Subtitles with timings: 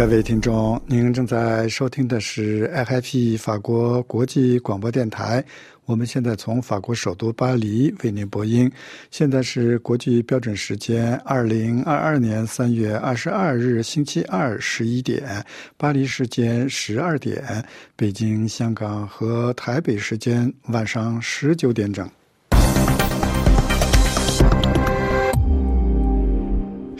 [0.00, 5.44] 各位听众，您正在收听的是 FIP 法国国际广播电台。
[5.84, 8.72] 我们现在从法国首都巴黎为您播音。
[9.10, 15.44] 现在是国际标准时间二零二二年三月二十二日星期二十一点，
[15.76, 17.62] 巴黎时间十二点，
[17.94, 22.10] 北京、香港和台北时间晚上十九点整。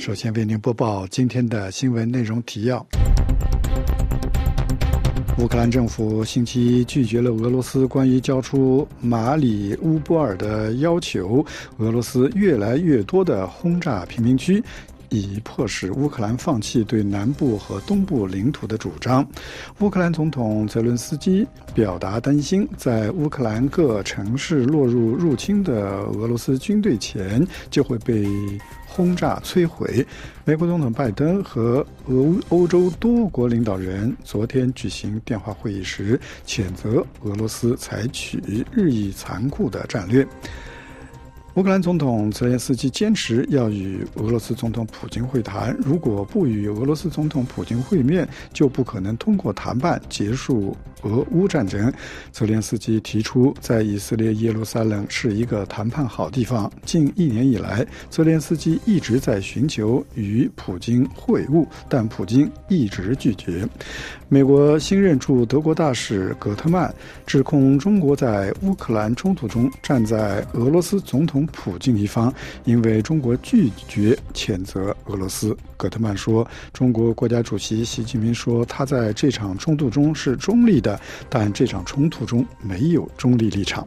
[0.00, 2.78] 首先为您播报今天的新闻内容提要：
[5.38, 11.44] 乌克兰政府星期一拒绝了俄罗斯关于交出马里乌波尔的要求，
[11.76, 14.64] 俄罗斯越来越多的轰炸贫民区。
[15.12, 19.26] 以迫使乌克兰放弃对南部和东部领土的主张。
[19.80, 21.44] 乌克兰总统泽伦斯基
[21.74, 28.24] 表达担心，在乌克兰各城市落入入侵的俄罗斯军队前就会被
[29.00, 30.06] 轰炸摧毁。
[30.44, 38.38] 美国总统拜登和俄欧洲多国领导人昨天举行电话会议时，谴责俄罗斯采取
[38.70, 40.26] 日益残酷的战略。
[41.56, 51.92] 乌克兰总统泽连斯基坚持要与俄罗斯总统普京会谈，如果不与俄罗斯总统普京会面，就不可能通过谈判结束俄乌战争。
[52.30, 56.70] 泽连斯基提出，在以色列耶路撒冷是一个谈判好地方。
[56.84, 63.68] 近一年以来，泽连斯基一直在寻求与普京会晤，但普京一直拒绝。
[64.32, 66.94] 美国新任驻德国大使葛特曼
[67.26, 72.32] 指控中国在乌克兰冲突中站在俄罗斯总统普京一方，
[72.64, 75.56] 因为中国拒绝谴责俄罗斯。
[75.76, 83.84] 葛特曼说：“中国国家主席习近平说他在这场冲突中是中立的，但这场冲突中没有中立立场。”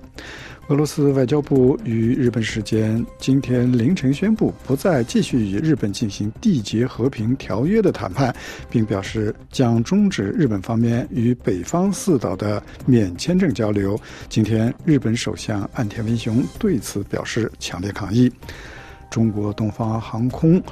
[0.70, 8.34] 俄罗斯外交部于日本时间今天凌晨宣布，不再继续与日本进行缔结和平条约的谈判，
[8.70, 14.00] 并表示将终止日本方面与北方四岛的免签证交流。
[14.30, 18.32] 今天，日本首相岸田文雄对此表示强烈抗议。
[19.10, 20.64] 中国东方航空。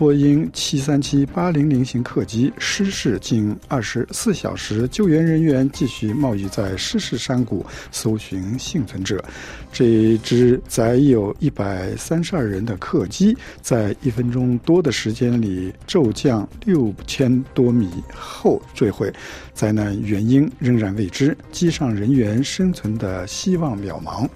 [0.00, 9.22] 波音七三七八零零型客机失事近二十四小时，救援人员继续冒雨在失事山谷搜寻幸存者。
[9.70, 19.12] 这只载有一百三十二人的客机，在一分钟多的时间里骤降六千多米后坠毁，
[19.52, 24.26] 灾难原因仍然未知，机上人员生存的希望渺茫。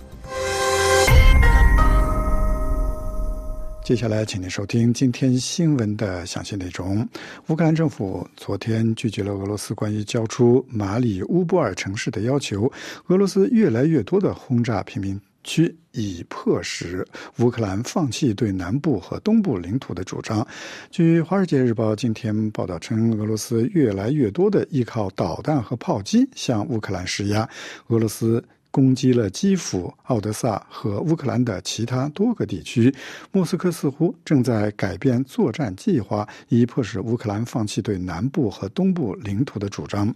[3.85, 7.07] 接下来，请您收听今天新闻的详细内容。
[7.49, 12.73] 乌克兰政府昨天拒绝了俄罗斯关于交出马里乌波尔城市的要求。
[13.09, 17.07] 俄罗斯越来越多的轰炸平民区，以迫使
[17.41, 20.47] 乌克兰放弃对南部和东部领土的主张。
[20.91, 27.47] 据《华尔街日报》今天报道称，俄罗斯越来越多的依靠导弹和炮击向乌克兰施压。
[27.89, 28.43] 俄罗斯。
[28.75, 32.93] 攻击了基辅、奥德萨和乌克兰的其他多个地区。
[33.31, 40.13] 莫斯科似乎正在改变作战计划，以迫使乌克兰放弃对南部和东部领土的主张。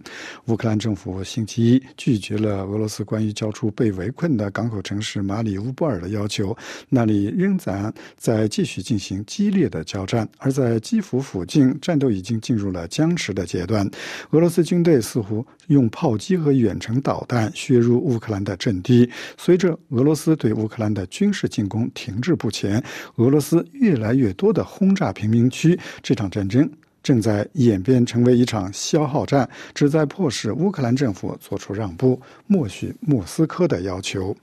[0.47, 6.53] 乌克兰政府星期一拒绝了俄罗斯关于交出被围困的港口城市马里乌波尔的要求，
[6.89, 10.27] 那里仍然在继续进行激烈的交战。
[10.37, 13.89] 而在基辅附近，战斗已经进入了僵持的阶段。
[14.31, 18.39] 俄罗斯军队似乎用炮击和远程导弹削入乌克兰。
[18.39, 22.81] 的阵地，随着俄罗斯对乌克兰的军事进攻停滞不前，
[23.17, 26.67] 俄罗斯越来越多的轰炸平民区，这场战争
[27.03, 34.35] 正在演变成为一场消耗战，旨在迫使乌克兰政府做出让步，默许莫斯科的要求。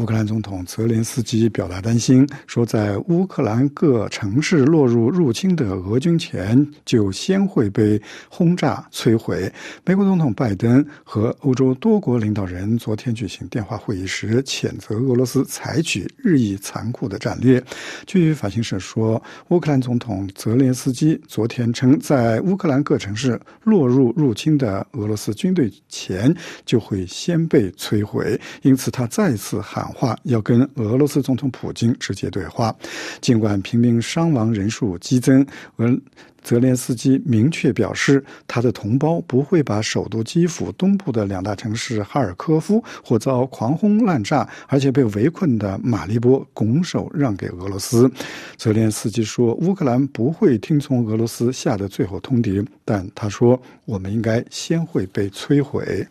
[0.00, 8.00] 乌克兰总统泽连斯基表达担心，说在乌克兰各城市落入入侵的俄军前，就先会被
[8.30, 9.52] 轰炸摧毁。
[9.84, 17.62] 美国总统拜登和欧洲多国领导人昨天举行电话会议时，谴责俄罗斯采取日益残酷的战略。
[18.06, 28.40] 据法新社说，乌克兰总统泽连斯基昨天称，在乌克兰各城市落入入侵的俄罗斯军队前，就会先被摧毁。
[28.62, 29.89] 因此，他再次喊。
[29.90, 32.74] 话要跟俄罗斯总统普京直接对话，
[33.20, 35.46] 尽管平民伤亡人数激增，
[35.76, 36.00] 俄
[36.42, 48.10] 泽连斯基明确表示，他的同胞不会把首都基辅东部的两大城市哈尔科夫或遭狂轰滥炸，而且被围困的马利波拱手让给俄罗斯。
[48.56, 56.06] 泽连斯基说，乌克兰不会听从俄罗斯下的最后通牒，但他说，我们应该先会被摧毁。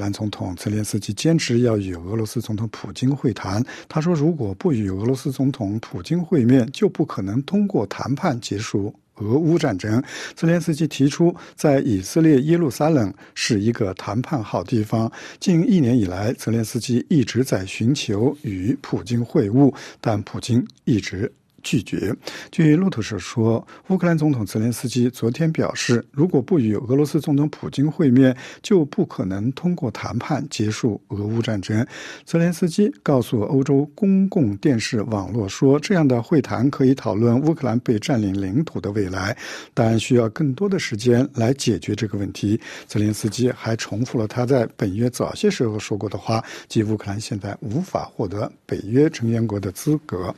[0.00, 3.64] 兰总统泽连斯基坚持要与俄罗斯总统普京会谈。
[3.88, 10.02] 他说，如果不与俄罗斯总统普京会面，就不可能通过谈判结束俄乌战争。
[10.34, 15.12] 泽连斯基提出，在以色列耶路撒冷是一个谈判好地方。
[15.38, 21.30] 近一年以来，泽连斯基一直在寻求与普京会晤，但普京一直。
[21.62, 22.14] 拒绝。
[22.50, 31.86] 据路透社说，乌克兰总统泽连斯基昨天表示，如果不与俄罗斯总统普京会面，就不可能通过谈判结束俄乌战争。
[32.24, 39.36] 泽连斯基告诉欧洲公共电视网络说，这样的会谈可以讨论乌克兰被占领领土的未来，
[39.74, 42.60] 但需要更多的时间来解决这个问题。
[42.86, 50.34] 泽连斯基还重复了他在本月早些时候说过的话，即乌克兰现在无法获得北约成员国的资格。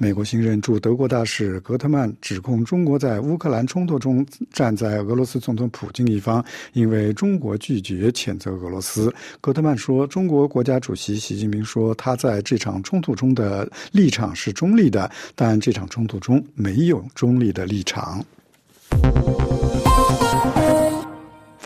[0.00, 6.42] 美国新任驻德国大使格特曼指控中国在乌克兰冲突中站在俄罗斯总统普京一方，
[6.72, 9.12] 因为中国拒绝谴责俄罗斯。
[9.40, 18.24] 格特曼说：“中国国家主席习近平说他在这场冲突中的立场是中立的，但这场冲突中没有中立的立场。”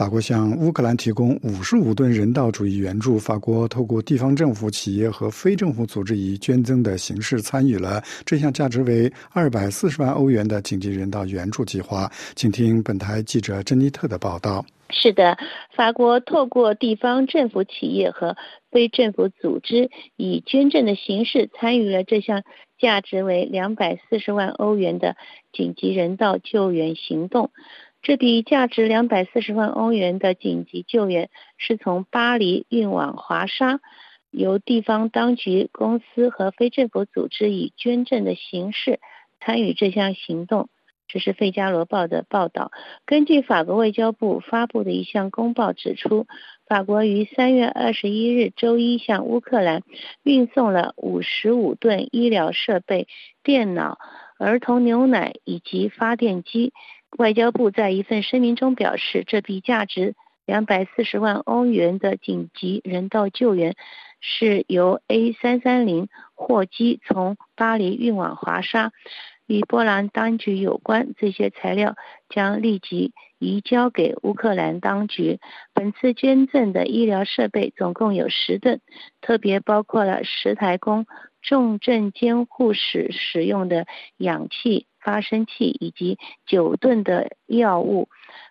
[0.03, 3.17] 法国向乌克兰提供五十五吨人道主义援助。
[3.17, 12.11] 法国透过地方政府、企业和非政府组织以捐赠的形式参与了这项价值为二百四十万欧元的紧急人道援助计划。
[12.35, 14.67] 请听本台记者珍妮特的报道。
[14.91, 15.39] 是的，
[15.77, 18.37] 法国透过地方政府、企业和
[18.73, 22.43] 非政府组织以捐赠的形式参与了这项
[22.77, 25.17] 价值为两百四十万欧元的
[25.53, 27.53] 紧急人道救援行动。
[28.03, 33.79] 这笔价值两百四十万欧元的紧急救援是从巴黎运往华沙，
[34.33, 38.99] 由地方当局、公司和非政府组织以捐赠的形式
[39.39, 40.69] 参与这项行动。
[41.07, 42.73] 这是《费加罗报》的报道。
[43.07, 46.27] 根据法国外交部发布的一项公报指出，
[46.67, 49.83] 法国于三月二十一日周一向乌克兰
[50.25, 53.07] 运送了五十五吨医疗设备、
[53.45, 53.99] 电脑、
[54.39, 56.73] 儿童牛奶以及发电机。
[57.19, 60.15] 外交部在一份声明中表示，这笔价值
[60.47, 63.77] 两百四十万欧元的紧急人道救援
[64.21, 68.93] 是由 A 三三零货机从巴黎运往华沙，
[69.47, 71.15] 与波兰当局有关。
[71.19, 71.97] 这些材料
[72.29, 75.39] 将立即移交给乌克兰当局。
[75.75, 78.81] 本次捐赠的医疗设备总共有十吨，
[79.21, 81.07] 特别包括了十台供
[81.43, 83.87] 重症监护室使用的
[84.17, 84.87] 氧气。
[85.03, 88.09] 发生器以及九吨的药物，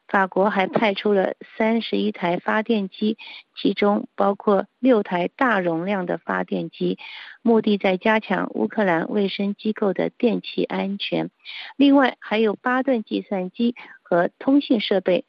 [0.07, 3.18] 法国还派出了三十一台发电机，
[3.56, 7.00] 其中包括六台大容量的发电机，
[7.42, 11.31] 目的在加强乌克兰卫生机构的电气安全。
[11.77, 15.25] 另外还有八吨计算机和通信设备，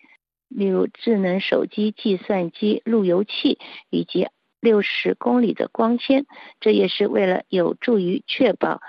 [0.48, 3.58] 例如智能手机、计算机、路由器
[3.90, 4.26] 以及
[4.60, 6.26] 六十公里的光纤，
[6.60, 8.80] 这也是为了有助于确保。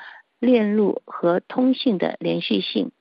[0.44, 2.92] 链路和通信的连续性。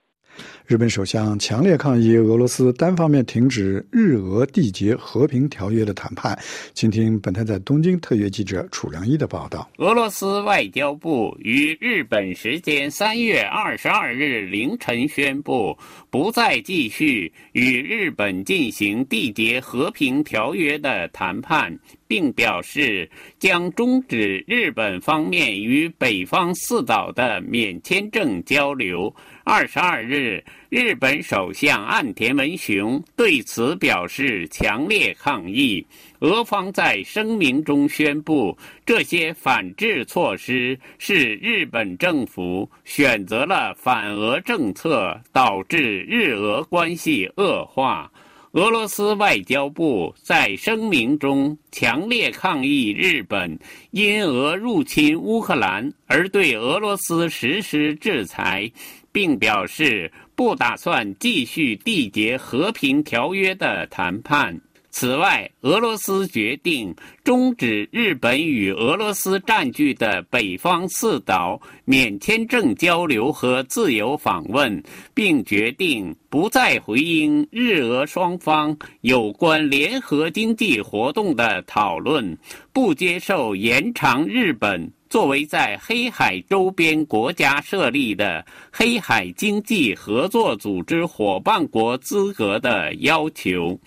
[0.64, 6.38] 日本首相强烈抗议俄罗斯单方面停止日俄缔结和平条约的谈判。
[6.72, 9.68] 请听本台在东京特约记者楚良一的报道。
[9.76, 15.76] 俄罗斯外交部于日本时间三月二十二日凌晨宣布，
[16.08, 21.78] 不再继续与日本进行缔结和平条约的谈判，
[22.12, 29.10] 并表示将终止日本方面与北方四岛的免签证交流。
[29.44, 35.84] 二十二日，日本首相岸田文雄对此表示强烈抗议。
[36.20, 48.11] 俄方在声明中宣布，这些反制措施是日本政府选择了反俄政策，导致日俄关系恶化。
[48.52, 53.58] 俄罗斯外交部在声明中强烈抗议日本
[53.92, 58.70] 因俄入侵乌克兰而对俄罗斯实施制裁。
[59.12, 64.58] 并表示不打算继续缔结和平条约的谈判。
[64.94, 66.94] 此外，俄罗斯决定
[67.24, 74.82] 终止日本与俄罗斯占据的北方四岛免签证交流和自由访问，
[75.14, 82.36] 并决定不再回应日俄双方有关联合经济活动的讨论，
[82.70, 84.92] 不接受延长日本。
[85.08, 93.78] 作为在黑海周边国家设立的黑海经济合作组织伙伴国资格的要求，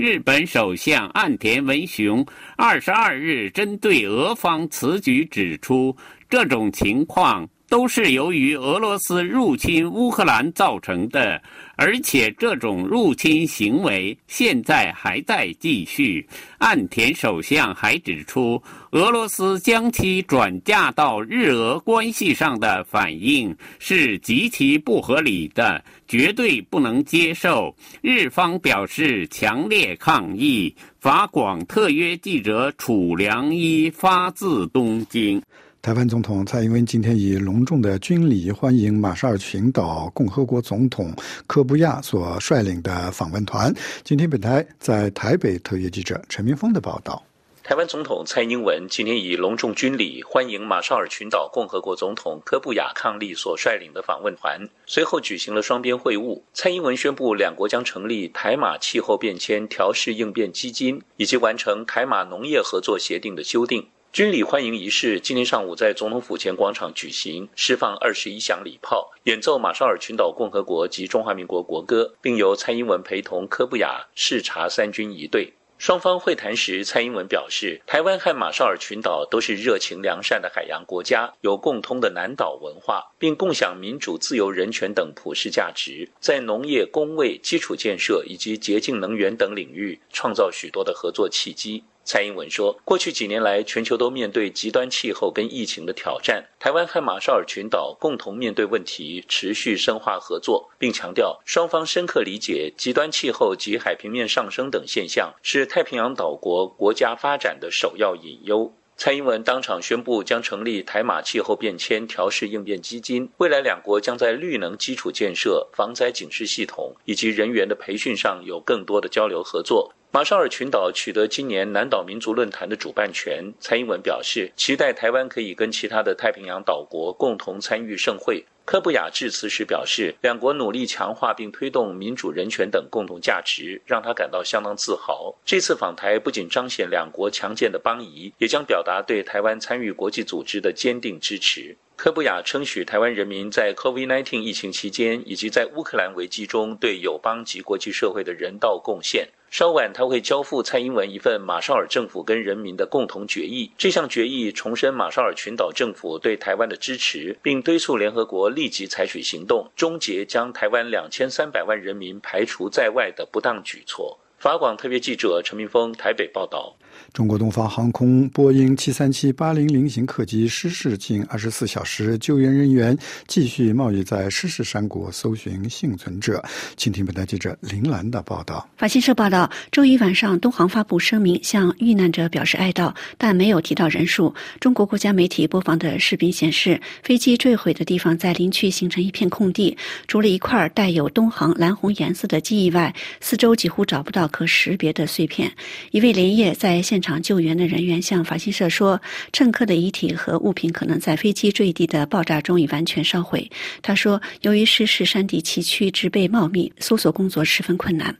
[0.00, 2.24] 日本首相岸田文雄
[2.56, 5.94] 二十二日针对俄方此举指出，
[6.26, 11.40] 这种情况都是由于俄罗斯入侵乌克兰造成的，
[11.76, 16.26] 而且这种入侵行为现在还在继续。
[16.58, 18.60] 岸田首相还指出，
[18.90, 27.72] 俄罗斯将其转嫁到日俄关系上的反应是极其不合理的，绝对不能接受。
[28.02, 30.74] 日方表示强烈抗议。
[30.98, 35.40] 法广特约记者楚良一发自东京。
[35.82, 41.10] 台湾总统蔡英文今天以隆重的军礼欢迎马绍尔群岛共和国总统
[41.46, 43.72] 科布亚所率领的访问团。
[44.04, 47.24] 今天本台在台北特约记者陈明峰的报道。
[47.62, 56.42] 台湾总统蔡英文今天以隆重军礼欢迎马绍尔群岛共和国总统科布亚伉俪所率领的访问团，随后举行了双边会晤。
[56.52, 63.86] 蔡英文宣布，两国将成立台马气候变迁调试应变基金，以及完成台马农业合作协定的修订。
[64.12, 75.52] 军礼欢迎仪式今天上午在总统府前广场举行，释放二十一响礼炮，演奏马绍尔群岛共和国及中华民国国歌，并由蔡英文陪同科布亚视察三军仪队。
[75.78, 91.84] 双方会谈时，蔡英文表示，台湾和马绍尔群岛都是热情良善的海洋国家，有共通的南岛文化，并共享民主、自由、人权等普世价值，在农业、工位、基础建设以及洁净能源等领域创造许多的合作契机。
[92.04, 108.72] 蔡英文说，过去几年来，全球都面对极端气候跟疫情的挑战，台湾和马绍尔群岛共同面对问题，持续深化合作，并强调双方深刻理解极端气候及海平面上升等现象是太平洋岛国国家发展的首要隐忧。
[108.96, 119.94] 蔡英文当场宣布，将成立台马气候变迁调试应变基金，未来两国将在绿能基础建设、防灾警示系统以及人员的培训上有更多的交流合作。
[120.12, 128.44] 马绍尔群岛取得今年南岛民族论坛的主办权，蔡英文表示期待台湾可以跟其他的太平洋岛国共同参与盛会。
[128.64, 135.32] 科布雅致辞时表示，两国努力强化并推动民主、人权等共同价值，让他感到相当自豪。
[135.44, 141.76] 这次访台不仅彰显两国强健的邦谊，也将表达对台湾参与国际组织的坚定支持。
[141.94, 149.28] 科布雅称许台湾人民在 COVID-19 疫情期间以及在乌克兰危机中对友邦及国际社会的人道贡献。
[149.50, 153.72] 稍晚，他会交付蔡英文一份马绍尔政府跟人民的共同决议。
[153.76, 164.20] 这项决议重申马绍尔群岛政府对台湾的支持，并敦促联合国立即采取行动，终结将台湾两千三百万人民排除在外的不当举措。
[164.38, 166.76] 法广特别记者陈明峰台北报道。
[167.12, 176.42] 中国东方航空波音737-800型客机失事近24小时，救援人员继续冒雨在失事山谷搜寻幸存者。
[176.76, 178.68] 请听本台记者林兰的报道。
[178.76, 184.32] 法新社报道，周一晚上，东航发布声明向遇难者表示哀悼，但没有提到人数。
[184.60, 189.76] 中国国家媒体播放的视频显示，飞机坠毁的地方在林区形成一片空地，
[190.06, 195.50] 除了一块带有东航蓝红颜色的机翼外，四周几乎找不到可识别的碎片。
[195.90, 199.00] 一位连夜在现场救援的人员向法新社说
[199.32, 203.50] ：“乘客的遗体和物品可能在飞机坠地的爆炸中已完全烧毁。”
[203.82, 208.16] 他说：“由于失事山地崎岖、植被茂密，搜索工作十分困难。”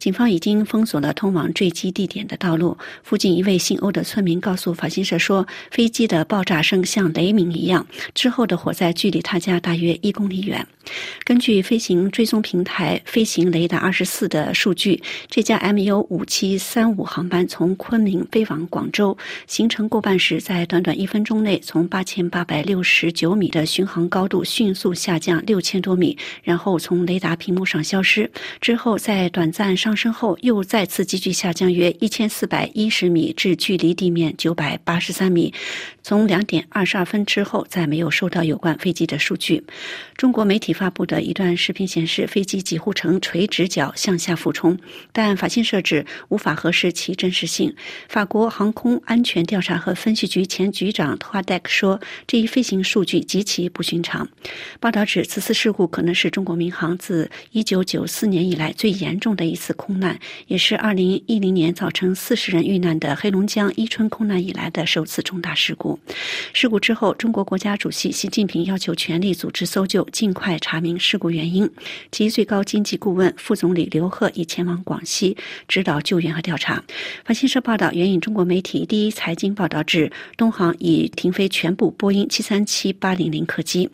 [0.00, 2.76] 警方已经封锁了通往坠机地点的道路。
[3.02, 10.66] 附近一位姓欧的村民告诉法新社说：“飞机的爆炸声像雷鸣一样。”之后的火灾距离他家大约一公里远。
[11.24, 19.16] 根据飞行追踪平台飞行雷达二十四的数据，这架 MU 五七三五航班从昆明飞往广州，
[19.46, 28.28] 行程过半时，在短短一分钟内从八千八百六十九米的巡航高度迅速下降六千多米，然后从雷达屏幕上消失。
[28.62, 35.52] 之后在短暂上上升后，又再次急剧下降约一千四百一十米至距离地面九百八十三米。
[36.02, 39.62] 从两点二十二分之后，再没有收到有关飞机的数据。
[40.16, 44.78] 中国媒体发布的一段视频显示，飞机几乎呈垂直角向下俯冲，
[45.12, 47.74] 但法新社指无法核实其真实性。
[48.08, 54.28] 法国航空安全调查和分析局前局长托阿戴克说，这一飞行数据极其不寻常。
[54.80, 65.99] 报道指，此次事故可能是中国民航自一九九四年以来最严重的一次空难，也是二零一零年造成四十人遇难的黑龙江伊春空难以来的首次重大事故。
[66.52, 71.70] 事故之后，中国国家主席习近平要求全力组织搜救，尽快查明事故原因。
[72.10, 75.36] 其最高经济顾问、副总理刘鹤已前往广西
[75.68, 76.82] 指导救援和调查。
[77.24, 83.88] 法新社报道，援引中国媒体第一财经报道指，东航已停飞全部波音737-800客机。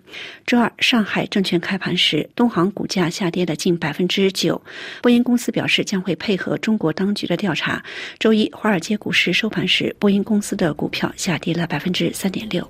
[0.46, 4.60] 周二，上海证券开盘时，东航股价下跌了近百分之九。
[5.02, 7.84] 波音公司表示将会配合中国当局的调查。
[8.18, 12.68] 周一，华尔街股市收盘时，波音公司的股票下跌了百分分之三点六。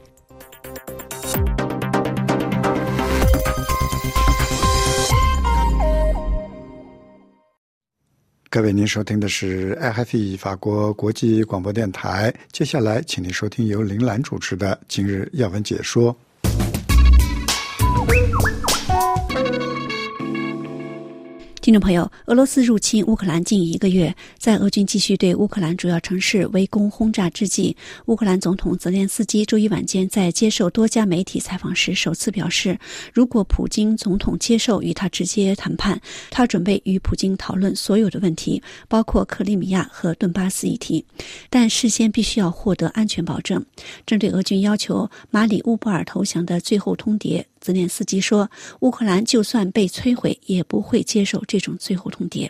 [8.50, 12.30] 各位，您收听的是 i h f 法国国际广播电台。
[12.52, 16.14] 接下来，请您收听由林兰主持的今日要闻解说。
[21.66, 32.78] 听众朋友，俄罗斯入侵乌克兰近一个月，在俄军继续对乌克兰主要城市围攻轰炸之际，乌克兰总统泽连斯基周一晚间在接受多家媒体采访时，首次表示，
[33.12, 41.04] 如果普京总统接受与他直接谈判，他准备与普京讨论所有的问题，包括克里米亚和顿巴斯议题，
[41.50, 43.66] 但事先必须要获得安全保证。
[44.06, 47.44] 针对俄军要求马里乌波尔投降的最后通牒。
[47.66, 52.48] 泽连斯基说：“乌克兰就算被摧毁，也不会接受这种最后通牒。”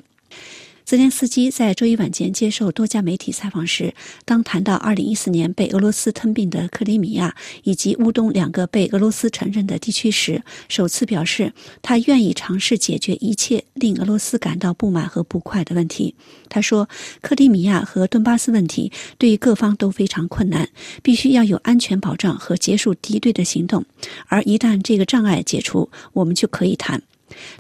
[0.87, 3.93] 泽连斯基在周一晚间接受多家媒体采访时，
[4.25, 11.53] 当谈到2014年被俄罗斯吞并的克里米亚以及乌东两个被俄罗斯承认的地区时，首次表示
[11.83, 16.15] 他愿意尝试解决一切令俄罗斯感到不满和不快的问题。
[16.49, 16.89] 他说
[17.21, 20.69] ：“克里米亚和顿巴斯问题对各方都非常困难，
[21.03, 23.85] 必须要有安全保障和结束敌对的行动。
[24.29, 27.03] 而一旦这个障碍解除，我们就可以谈。”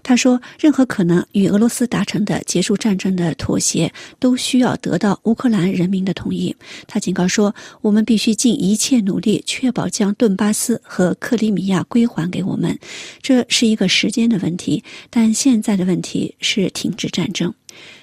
[0.03, 6.55] 他说：“任何可能与俄罗斯达成的结束战争的妥协，都需要得到乌克兰人民的同意。”
[6.87, 12.79] 他警告说：“我们必须尽一切努力，确保将顿巴斯和克里米亚归还给我们。
[13.21, 17.53] 这是一个时间的问题，但现在的问题是停止战争。”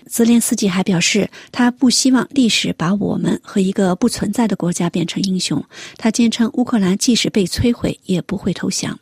[0.05, 5.63] 泽连斯基还表示，他不希望历史把我们和一个不存在的国家变成英雄。
[5.97, 8.99] 他坚称，乌克兰即使被摧毁，也不会投降。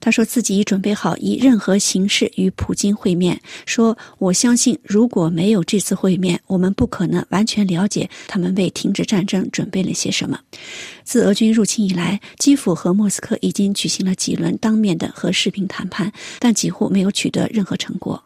[0.00, 3.40] 他说自己已准备好以任何形式与普京会面。
[3.66, 10.38] 说：“我相信，如果没有这次会面，我们不可能完全了解他们为停止战争准备了些什么。”
[11.04, 18.22] 自俄军入侵以来，基辅和莫斯科已经举行了几轮当面的和视频谈判，但几乎没有取得任何成果。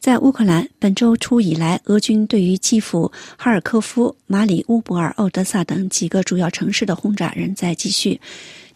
[0.00, 8.20] 在乌克兰，本周初以来，俄军对于基辅、哈尔科夫、马里乌波尔、奥德萨等几个主要城市的轰炸仍在继续。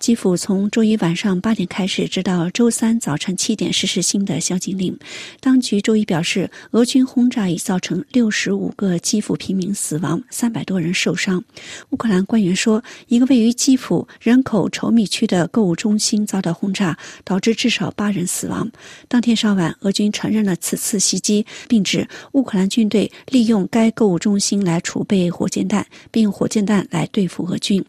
[0.07, 4.97] 基辅从周一晚上八点开始，直到周三早晨七点实施新的宵禁令。
[5.41, 11.43] 当局周一表示，俄军轰炸已造成六十五个基辅平民死亡，三百多人受伤。
[11.91, 18.71] 乌克兰官员说，一个位于基辅人口稠密区的购物中心遭到轰炸，导致至少八人死亡。
[19.09, 27.85] 当天稍晚，俄军承认了此次袭击，并指乌克兰军队利用该购物中心来储备火箭弹，并用火箭弹来对付俄军。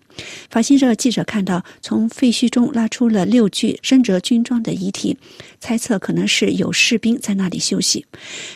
[0.50, 5.18] 法新社记者看到，从废墟中拉出了六具身着军装的遗体，
[5.60, 8.06] 猜测可能是有士兵在那里休息。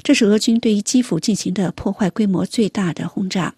[0.04, 3.54] 这是俄军对于基辅进行的破坏规模最大的轰炸。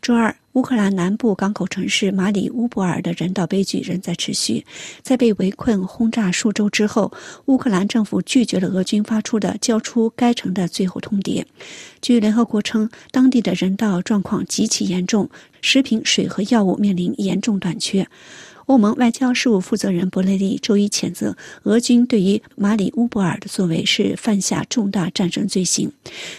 [0.00, 0.34] 周二。
[0.54, 4.66] 乌克兰南部港口城市马里乌波尔的人道悲剧仍在持续。
[5.02, 7.12] 在被围困、轰炸数周之后，
[7.44, 11.44] 乌克兰政府拒绝了俄军发出的交出该城的最后通牒。
[12.02, 15.30] 据联合国称，当地的人道状况极其严重，
[15.60, 18.08] 食品、水和药物面临严重短缺。
[18.68, 25.90] 欧盟外交事务负责人博雷利周一谴责俄军对于马里乌波尔的作为是犯下重大战争罪行。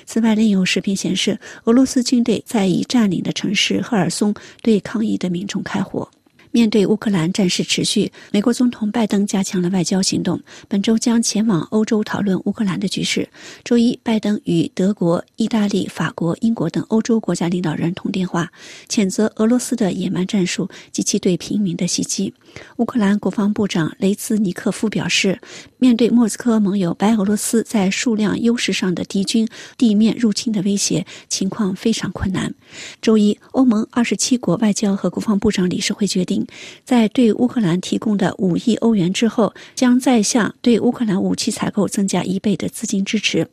[0.05, 6.09] 此外，另有视频显示，俄罗斯军队在已占领的城市赫尔松对抗议的民众开火。
[6.51, 13.29] 面对乌克兰战事持续，美国总统拜登加强了外交行动，本周将前往欧洲讨论乌克兰的局势。
[13.63, 18.51] 周一，拜登与德国、意大利、法国、英国等欧洲国家领导人通电话，
[18.87, 22.33] 谴责俄罗斯的野蛮战术及其对平民的袭击。
[22.77, 25.39] 乌克兰国防部长雷兹尼克夫表示，
[25.79, 32.53] 面对莫斯科盟友白俄罗斯在数量优势上的敌军地面入侵的威胁，情况非常困难。
[33.01, 36.45] 周一，欧盟二十七国外交和国防部长理事会决定。
[36.83, 43.47] 在对乌克兰提供的五亿欧元之后，将再向对乌克兰武器采购增加一倍的资金支持。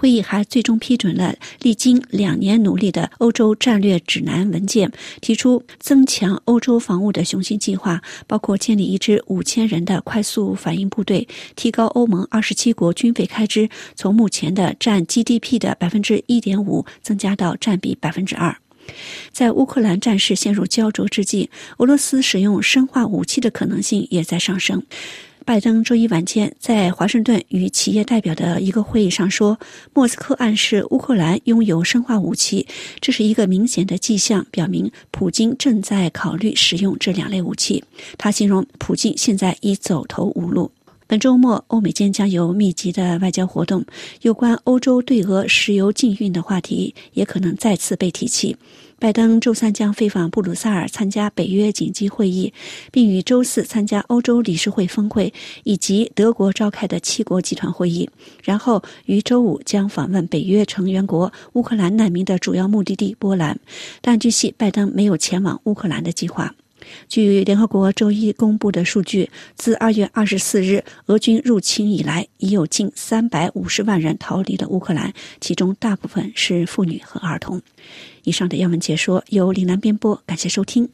[0.00, 18.56] 会议还最终批准了历经两年努力的欧洲战略指南文件，提出增强欧洲防务的雄心计划，包括建立一支五千人的快速反应部队，提高欧盟二十七国军费开支，从目前的占 GDP 的百分之一点五增加到占比百分之二。
[19.30, 24.82] 在乌克兰战事陷入焦灼之际，俄罗斯使用生化武器的可能性也在上升。
[25.44, 29.58] 拜登周一晚间在华盛顿与企业代表的一个会议上说
[29.92, 32.66] ：“莫斯科暗示乌克兰拥有生化武器，
[33.00, 37.82] 这是一个明显的迹象，表明普京正在考虑使用这两类武器。”
[38.16, 40.70] 他形容普京现在已走投无路。
[41.06, 43.84] 本周末，欧美间将有密集的外交活动，
[44.22, 48.56] 有关欧洲对俄石油禁运的话题也可能再次被提起。
[49.00, 52.52] 拜登周三将飞访布鲁塞尔参加北约紧急会议，
[52.92, 55.32] 并于周四参加欧洲理事会峰会
[55.64, 58.10] 以及德国召开的七国集团会议，
[58.44, 63.58] 然后于周五将访问北约成员国乌克兰难民的主要目的地波兰。
[64.02, 66.54] 但据悉，拜登没有前往乌克兰的计划。
[67.08, 77.62] 据联合国周一公布的数据，自二月二十四日俄军入侵以来，已有近三百五十万人逃离了乌克兰，其中大部分是妇女和儿童。
[78.24, 80.88] 以上的要闻解说由岭南编播，感谢收听。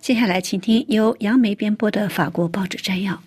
[0.00, 3.20] 接下来，请听由杨梅编播的法国报纸摘要。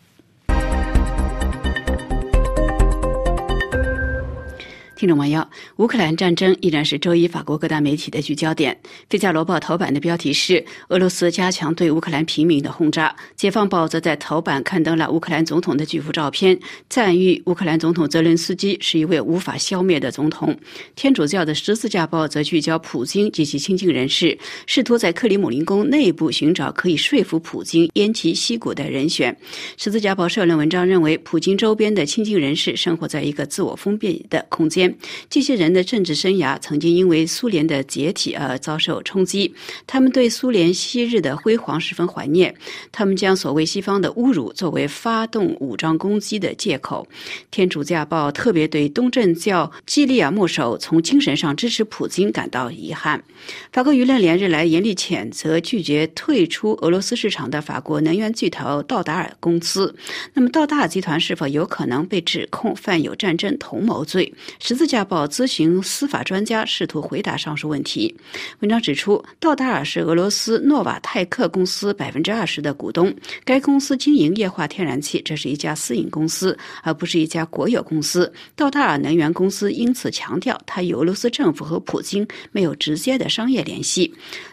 [5.02, 5.44] 听众朋友，
[5.78, 8.72] 乌克兰战争依然是周一法国各大媒体的聚焦点。
[9.10, 16.56] 《费加罗报》头版的标题是“俄罗斯加强对乌克兰平民的轰炸”，《解放报》则在头版刊登了乌克兰总统的巨幅照片，
[16.88, 20.54] 赞誉乌克兰总统泽连斯基是一位无法消灭的总统。
[20.96, 24.38] 《天主教的十字架报》则聚焦普京及其亲近人士，
[24.68, 29.34] 试图在克里姆林宫内部寻找可以说服普京偃旗息鼓的人选。
[29.78, 34.91] 《十字架报》社论文章认为，普京周边的亲近人士生活在一个自我封闭的空间。
[35.30, 39.54] 这些人的政治生涯曾经因为苏联的解体而遭受冲击，
[39.88, 42.54] 他们对苏联昔日的辉煌十分怀念。
[42.92, 47.08] 他们将所谓西方的侮辱作为发动武装攻击的借口。
[47.50, 53.24] 天主教报特别对东正教基利亚牧首从精神上支持普京感到遗憾。
[53.72, 59.96] 法国舆论连日来严厉谴责拒绝退出俄罗斯市场的法国能源巨头道达尔公司。
[60.34, 64.32] 那么，道达尔集团是否有可能被指控犯有战争同谋罪？
[64.60, 68.16] 十字架报咨询司法专家，试图回答上述问题。
[68.62, 73.16] 文章指出，道达尔是俄罗斯诺瓦泰克公司百分之二十的股东。
[73.46, 78.34] 该公司经营液化天然气，这是一家私营公司，而不是一家国有公司。
[78.56, 84.12] 道达尔能源公司因此强调，它与俄罗斯政府和普京没有直接的商业联系。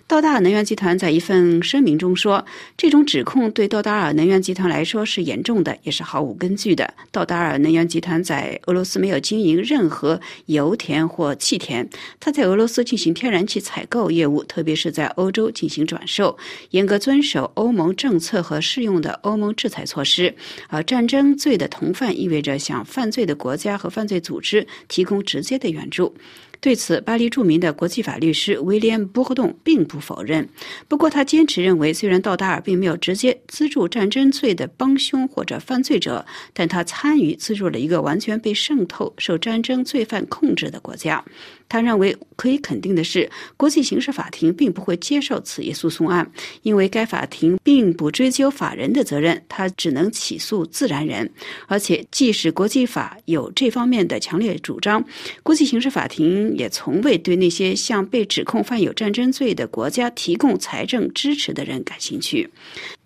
[0.09, 2.43] 道达尔能源集团在一份声明中说
[2.79, 6.95] ：“这种指控对道达尔能源集团来说是严重的，也是毫无根据的。
[7.13, 11.87] 道达尔能源集团在俄罗斯没有经营任何油田或气田，
[12.19, 16.39] 它在俄罗斯进行天然气采购业务，特别是在欧洲进行转售，
[16.71, 20.35] 严格遵守欧盟政策和适用的欧盟制裁措施。
[20.69, 26.15] 而战争罪的同犯意味着向犯罪的国家和犯罪组织提供直接的援助。”
[26.61, 30.49] 对此，巴黎著名的国际法律师威廉·波克顿并不否认。
[30.89, 41.25] 不过，他坚持认为，虽然道达尔并没有直接资助战争罪的帮凶或者犯罪者，但他参与资助了一个完全被渗透、受战争罪犯控制的国家。
[41.71, 46.29] 他认为可以肯定的是，国际刑事法庭并不会接受此一诉讼案，
[46.63, 51.31] 因为该法庭并不追究法人的责任，他只能起诉自然人。
[51.67, 55.05] 而且，即使国际法有这方面的强烈主张，
[55.43, 62.51] 国际刑事法庭也从未对那些向被指控犯有战争罪的国家提供财政支持的人感兴趣。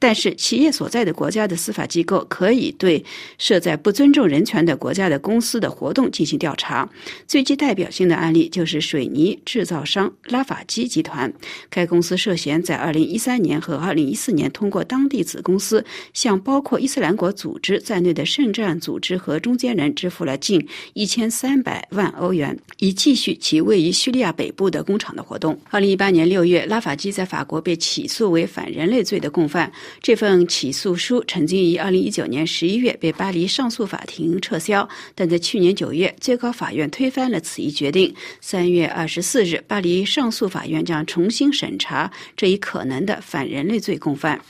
[0.03, 3.03] 但是，企业所在的国家的司法机构可以对
[3.39, 6.87] 设在不尊重人权的国家的公司的活动进行调查。
[7.27, 8.43] 最具代表性的案例。
[8.53, 11.33] 就是水泥制造商拉法基集团，
[11.71, 25.57] 该公司涉嫌在二零一三年和二零一四年通过当地子公司向包括伊斯兰国组织在内的圣战组织和中间人支付了近一千三百万欧元，以继续其位于叙利亚北部的工厂的活动。
[25.71, 29.73] 二零一八年六月，拉法基在法国被起诉为反人类罪的共犯。
[30.01, 38.15] 这份起诉书曾经于二零一九年十一月被巴黎上诉法庭撤销，但在去年九月，最高法院推翻了此一决定。
[38.41, 44.41] 三月二十四日，巴黎上诉法院将重新审查这一可能的反人类罪共犯。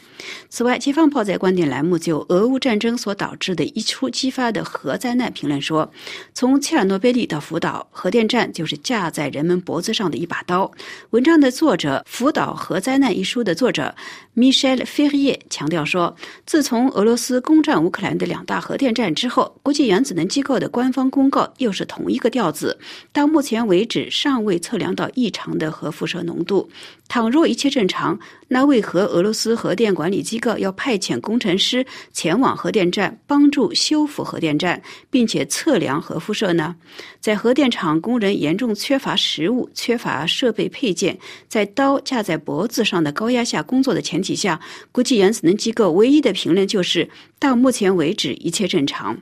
[0.49, 5.91] 此外，《解放报》在观点栏目就俄乌战争所导致的一触即发的核灾难评论说
[6.35, 10.71] ：“从切尔诺贝利到福岛核电站，就是架在人们脖子上的一把刀。”
[11.11, 13.95] 文章的作者《福岛核灾难》一书的作者
[14.37, 22.79] Michel Ferrier 强调说：“自从俄罗斯攻占乌克兰的两大核电站之后，国际原子能机构的官方公告又是同一个调子。
[23.13, 26.69] 到目前为止，尚未测量到异常的核辐射浓度。
[27.13, 36.75] 倘若一切正常，那为何俄罗斯核电管理机构要派遣工程师前往核电站帮助修复核电站，并且测量核辐射呢？
[37.21, 44.59] 在核电厂工人严重缺乏食物、缺乏设备配件，在刀架在脖子上的高压下工作的前提下，
[44.91, 49.19] 国际原子能机构唯一的评论就是：到目前为止一切正常。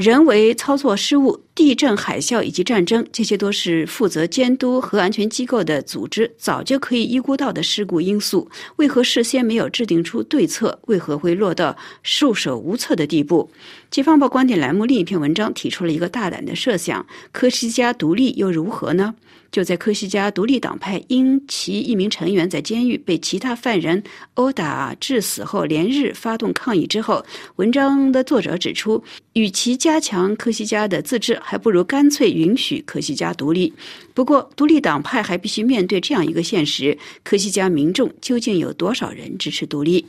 [0.00, 1.38] 人为操作失误。
[1.54, 8.50] 地震、海啸以及战争，这些都是负责监督核安全机构的组织早就可以预估到的事故因素。
[8.76, 10.78] 为何事先没有制定出对策？
[10.86, 13.50] 为何会落到束手无策的地步？
[13.90, 19.14] 解放报观点栏目另一篇文章提出了一个大胆的设想：科学家独立又如何呢？
[19.52, 24.02] 就在科西嘉独立党派因其一名成员在监狱被其他犯人
[24.34, 27.24] 殴打致死后，连日发动抗议之后，
[27.56, 33.72] 文章的作者指出，与其加强科西嘉的自治，还不如干脆允许科西嘉独立。
[34.14, 40.02] 不过，独立党派还必须面对这样一个现实：科西嘉民众究竟有多少人支持独立？《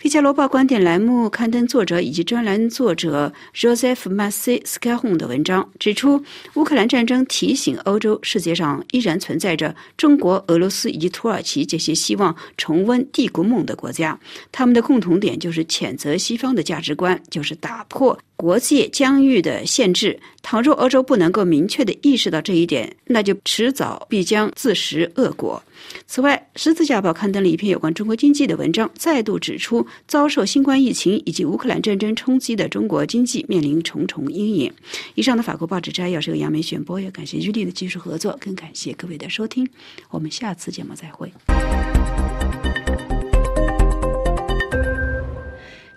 [0.00, 14.18] 费加罗报》观点栏目刊登作者以及专栏作者 Joseph Massey Skahon 的文章指出，乌克兰战争提醒欧洲，世界上依然存在着中国、俄罗斯以及土耳其这些希望重温帝国梦的国家。
[14.50, 18.18] 他们的共同点就是谴责西方的价值观，就是打破。
[18.40, 25.62] 国界疆域的限制，倘若欧洲不能够明确的意识到这一点，那就迟早必将自食恶果。
[26.06, 34.72] 此外，《十字架报》刊登了一篇有关中国经济的文章，再度指出，遭受新冠疫情以及乌克兰战争冲击的中国经济面临重重阴影。
[35.16, 39.68] 以上的法国报纸摘要是由杨梅选播，也感谢玉丽的技术合作，更感谢各位的收听。
[40.08, 41.30] 我们下次节目再会。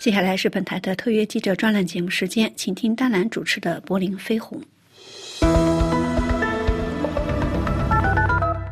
[0.03, 4.61] 接下来是本台的特约记者专栏节目时间，请听丹兰主持的《柏林飞鸿》。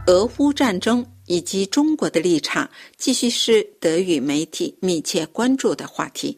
[0.07, 6.37] 俄乌战争以及中国的立场，继续是德语媒体密切关注的话题。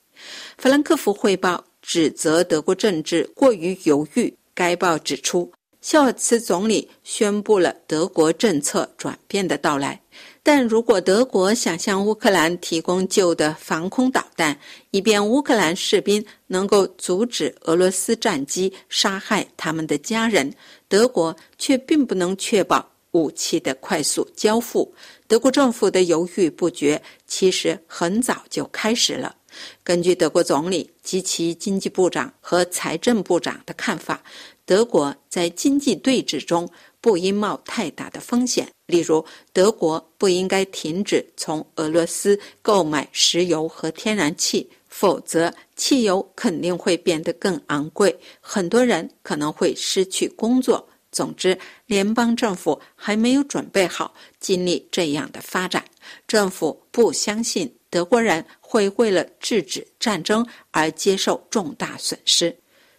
[0.59, 4.31] 法兰克福汇报指责德国政治过于犹豫。
[4.53, 5.51] 该报指出，
[5.81, 9.99] 肖尔茨总理宣布了德国政策转变的到来。
[10.45, 14.59] 但如果德国想向乌克兰提供旧的防空导弹，
[14.91, 20.53] 以便乌克兰士兵能够阻止俄罗斯战机杀害他们的家人，
[20.89, 24.93] 德国却并不能确保武器的快速交付。
[25.27, 29.33] 德国政府的犹豫不决其实很早就开始了。
[29.81, 34.21] 根据德国总理及其经济部长和财政部长的看法，
[34.65, 36.69] 德国在经济对峙中。
[37.03, 50.87] 不应冒太大的风险，例如，德国不应该停止从俄罗斯购买石油和天然气，否则汽油肯定会变得更昂贵，很多人可能会失去工作。
[51.11, 55.83] 总之，联邦政府还没有准备好经历这样的发展。
[56.25, 62.55] 政府不相信德国人会为了制止战争而接受重大损失。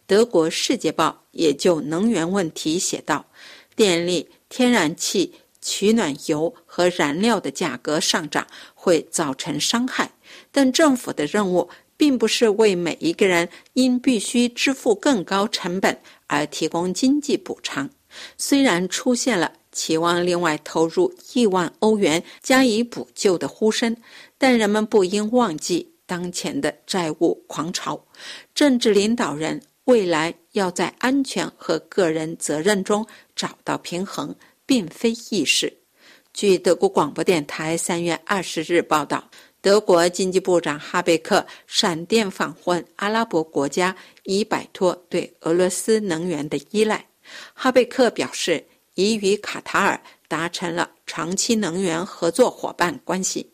[0.06, 3.24] 德国《世界报》也就能源问题写道。
[3.76, 10.10] 电力、天然气、取暖油和燃料的价格上涨会造成伤害，
[10.52, 17.88] 但政府的任务并不是为每一个人因必须支付更高成本而提供经济补偿。
[18.36, 23.96] 虽然出现了期望另外投入亿万欧元加以补救的呼声，
[24.38, 28.04] 但人们不应忘记当前的债务狂潮。
[28.54, 33.04] 政治领导人未来要在安全和个人责任中。
[33.34, 34.34] 找到平衡
[34.66, 35.76] 并非易事。
[36.32, 43.94] 据德国广播电台三月二十日报道，德国经济部长哈贝克闪电访问阿拉伯国家，
[44.24, 47.06] 以摆脱对俄罗斯能源的依赖。
[47.52, 53.48] 哈贝克表示，已与卡塔尔达成了长期能源合作伙伴关系。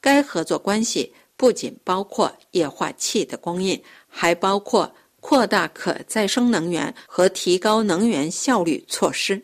[0.00, 4.94] 该合作关系不仅包括液化气的供应，还包括。
[5.28, 9.42] 扩大可再生能源和提高能源效率措施。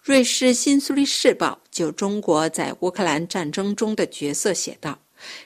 [0.00, 4.96] 瑞士新苏黎世报就中国在乌克兰战争中的角色写道：“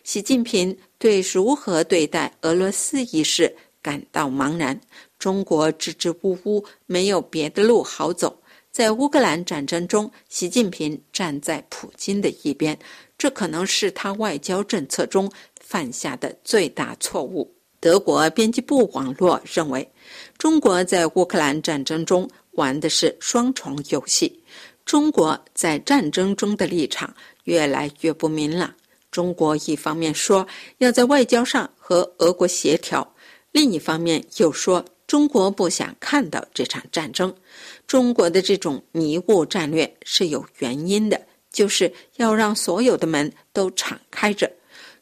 [0.05, 4.79] 习近平对如何对待俄罗斯一事感到茫然。
[5.19, 8.43] 中国支支吾吾，没有别的路好走。
[8.71, 12.79] 在乌克兰战争中，习近平站在普京的一边，
[13.17, 19.91] 这可能是他外交政策中犯下的最大错误。”德国编辑部网络认为，
[20.39, 24.41] 中国在乌克兰战争中玩的是双重游戏。
[24.87, 28.73] 中国在战争中的立场越来越不明朗。
[29.11, 30.47] 中国一方面说
[30.79, 33.17] 要在外交上和俄国协调，
[33.51, 37.35] 另一方面又说中国不想看到这场战争。
[37.89, 44.49] 中国的这种迷雾战略是有原因的，就是要让所有的门都敞开着。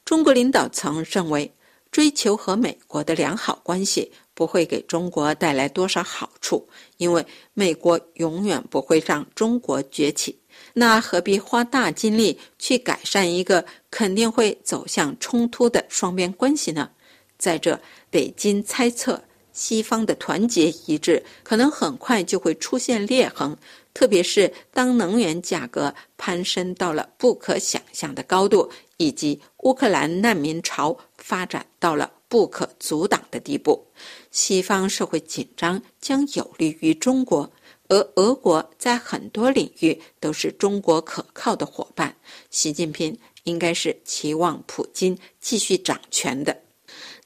[0.03, 1.53] 中国领导层认为。
[1.90, 10.38] 追求和美国的良好关系不会给中国带来多少好处，因为美国永远不会让中国崛起。
[10.72, 16.90] 那何必花大精力去改善一个肯定会走向冲突的双边关系呢？
[17.38, 19.22] 再者，北京猜测
[19.53, 23.57] 西方的团结一致可能很快就会出现裂痕，
[23.92, 33.87] 特别是当能源价格攀升到了不可想象的高度，以及乌克兰难民潮发展到了不可阻挡的地步。
[34.31, 37.50] 西方社会紧张将有利于中国，
[37.88, 42.14] 而俄国在很多领域都是中国可靠的伙伴。
[42.50, 46.57] 习近平应该是期望普京继续掌权的。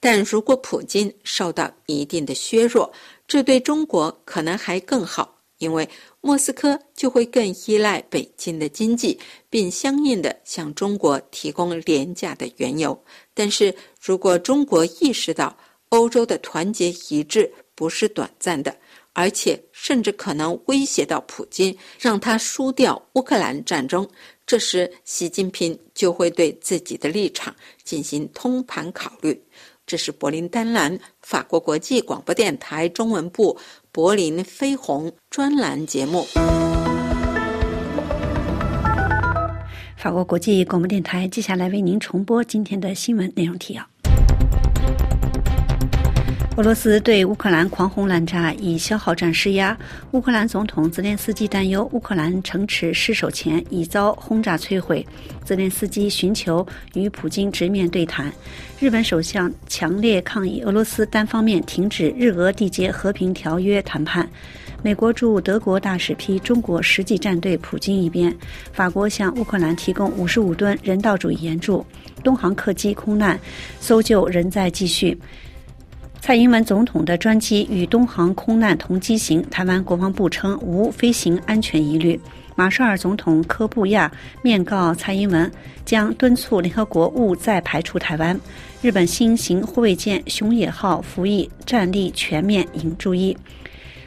[0.00, 2.92] 但如果普京受到一定的削弱，
[3.26, 5.88] 这对中国可能还更好，因为
[6.20, 12.98] 莫斯科就会更依赖北京的经济，并相应的向中国提供廉价的原油。
[13.32, 15.56] 但是如果中国意识到
[15.90, 18.76] 欧洲的团结一致不是短暂的，
[19.12, 24.08] 而且甚至可能威胁到普京，让他输掉乌克兰战争，
[24.44, 29.40] 这时习近平就会对自己的立场进行通盘考虑。
[29.86, 33.56] 这是柏林丹兰法国国际广播电台中文部
[33.94, 36.26] 柏林飞鸿专栏节目。
[39.96, 43.93] 法国国际广播电台接下来为您重播今天的新闻内容提要。
[46.56, 49.76] 俄罗斯对乌克兰狂轰滥炸，以消耗战施压。
[50.12, 55.04] 乌克兰总统泽连斯基担忧乌克兰城池失守前已遭轰炸摧毁。
[55.44, 56.64] 泽连斯基寻求
[56.94, 58.32] 与普京直面对谈。
[58.78, 64.28] 日本首相强烈抗议俄罗斯单方面停止日俄缔结和平条约谈判。
[64.80, 68.32] 美国驻德国大使批中国实际站队普京一边。
[68.72, 71.84] 法国向乌克兰提供五十五吨人道主义援助。
[72.22, 73.36] 东航客机空难，
[73.80, 75.18] 搜救仍在继续。
[76.24, 82.18] 蔡英文总统的专机与东航空难同机型，台湾国防部称无飞行安全疑虑。
[82.56, 84.10] 马绍尔总统科布亚
[84.40, 85.52] 面告蔡英文，
[85.84, 88.40] 将敦促联合国勿再排除台湾。
[88.80, 93.36] 日本新型护卫舰熊野号服役战力全面引注意。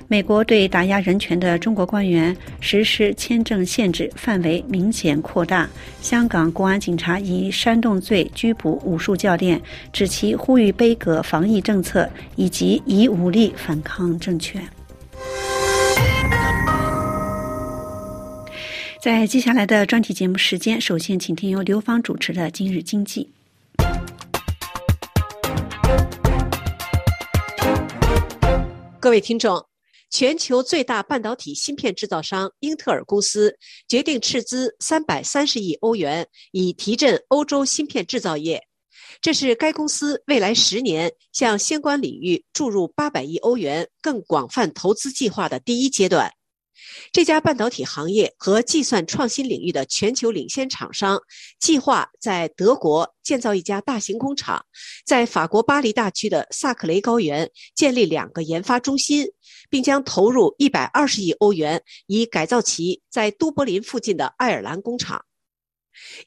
[0.10, 5.70] 美国对打压人权的中国官员实施签证限制范围明显扩大。
[6.02, 14.62] 香港公安警察以煽动罪拘捕武术教练，指其呼吁杯葛防疫政策以及以武力反抗政权。
[19.02, 23.30] 在接下来的专题节目时间，首先请听由刘芳主持的《今日经济》。
[29.02, 29.77] 各位听众。
[30.10, 38.63] 全球最大半导体芯片制造商英特尔公司决定斥资三百三十亿欧元，以提振欧洲芯片制造业。
[39.22, 46.32] 这是该公司未来十年向相关领域注入八百亿欧元更广泛投资计划的第一阶段。
[47.12, 51.20] 这家半导体行业和计算创新领域的全球领先厂商，
[51.60, 54.66] 计划在德国建造一家大型工厂，
[55.06, 59.28] 在法国巴黎大区的萨克雷高原建立两个研发中心，
[59.70, 65.27] 并将投入一百二十亿欧元，以改造其在都柏林附近的爱尔兰工厂。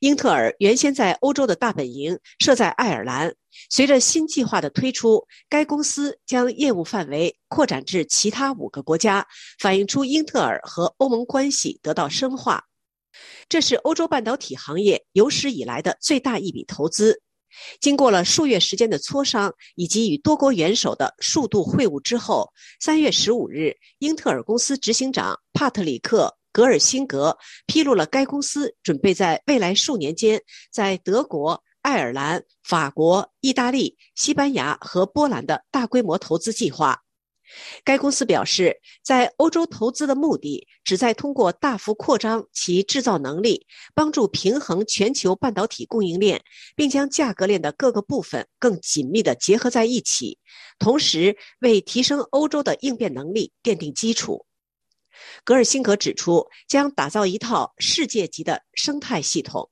[0.01, 3.35] 英特尔原先在欧洲的大本营设在爱尔兰。
[3.69, 9.27] 随着新计划的推出，该公司将业务范围扩展至其他五个国家，
[9.59, 12.65] 反映出英特尔和欧盟关系得到深化。
[13.49, 17.21] 这是欧洲半导体行业有史以来的最大一笔投资。
[17.81, 27.37] 经过了数月时间的磋商以及与多国元首的数度会晤之后，三月十五日，英特尔公司执行长帕特里克·格尔辛格
[27.67, 31.63] 披露了该公司准备在未来数年间在德国。
[31.83, 37.01] 爱尔兰、法国、意大利、西班牙和波兰的大规模投资计划。
[37.85, 46.43] 该公司表示，在欧洲投资的目的旨在通过大幅扩张其制造能力，帮助平衡全球半导体供应链，
[46.77, 50.39] 并将价格链的各个部分更紧密地结合在一起，
[50.79, 54.45] 同时为提升欧洲的应变能力奠定基础。
[55.45, 59.71] 格尔辛格指出，将打造一套世界级的生态系统。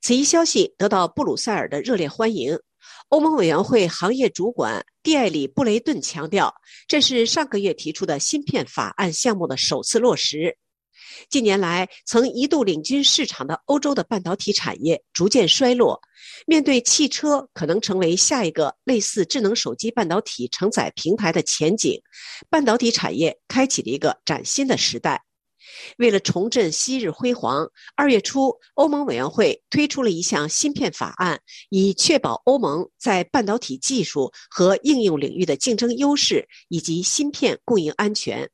[0.00, 2.58] 此一消息得到布鲁塞尔的热烈欢迎。
[3.08, 6.54] 欧盟委员会行业主管蒂埃里·布雷顿强调，
[6.88, 10.56] 这是上个月提出的芯片法案项目的首次落实。
[11.28, 16.00] 近年来，曾一度领军市场的欧洲的半导体产业逐渐衰落。
[16.46, 22.00] 面对汽车可能成为下一个类似智能手机半导体承载平台的前景，
[22.48, 25.22] 半导体产业开启了一个崭新的时代。
[25.98, 31.40] 为了重振昔日辉煌，二月初，欧盟委员会推出了一项芯片法案，
[31.70, 38.48] 以确保欧盟在半导体技术和应用领域的竞争优势以及芯片供应安全。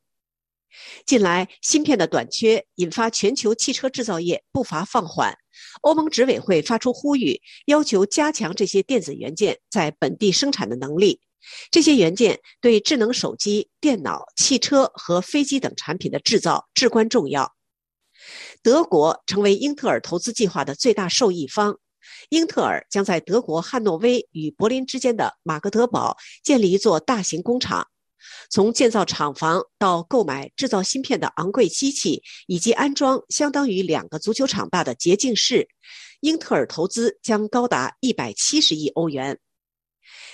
[1.04, 5.36] 近来，芯片的短缺引发全球汽车制造业步伐放缓，
[5.82, 11.20] 欧盟执委会发出呼吁，要求加强这些电子元件在本地生产的能力。
[11.70, 17.54] 这些元件对智能手机、电脑、汽车和飞机等产品的制造至关重要。
[18.62, 21.78] 德国成为英特尔投资计划的最大受益方。
[22.28, 27.88] 英特尔将在德国汉诺威与柏林之间的马格德堡建立一座大型工厂。
[28.50, 35.68] 从建造厂房到购买制造芯片的昂贵机器，以及安装相当于两个足球场大的洁净室，
[36.20, 39.38] 英特尔投资将高达一百七十亿欧元。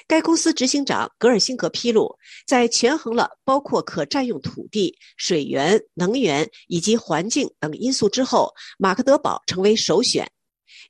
[0.09, 2.16] 该公司执行长格尔辛格披露，
[2.47, 10.30] 在权衡了包括可占用土地、水源、能源以及环境等因素之后，马克德堡成为首选。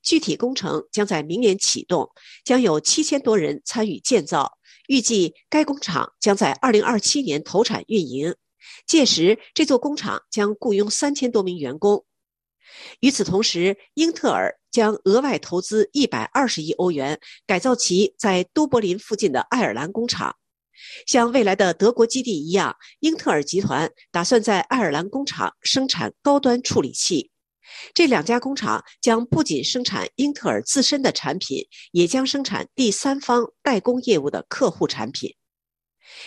[0.03, 2.09] 具体工程将在明年启动，
[2.44, 4.53] 将有七千多人参与建造。
[4.89, 8.34] 预计该工厂将在二零二七年投产运营，
[8.87, 12.05] 届时这座工厂将雇佣三千多名员工。
[13.01, 20.37] 与此同时，英特尔将额外投资一百二十亿欧元改造其在都柏林附近的爱尔兰工厂。
[21.07, 27.30] 像未来的德国基地一样，英特尔集团打算在爱尔兰工厂生产高端处理器。
[27.94, 35.34] 这两家工厂将不仅生产英特尔自身的产品，也将生产第三方代工业务的客户产品。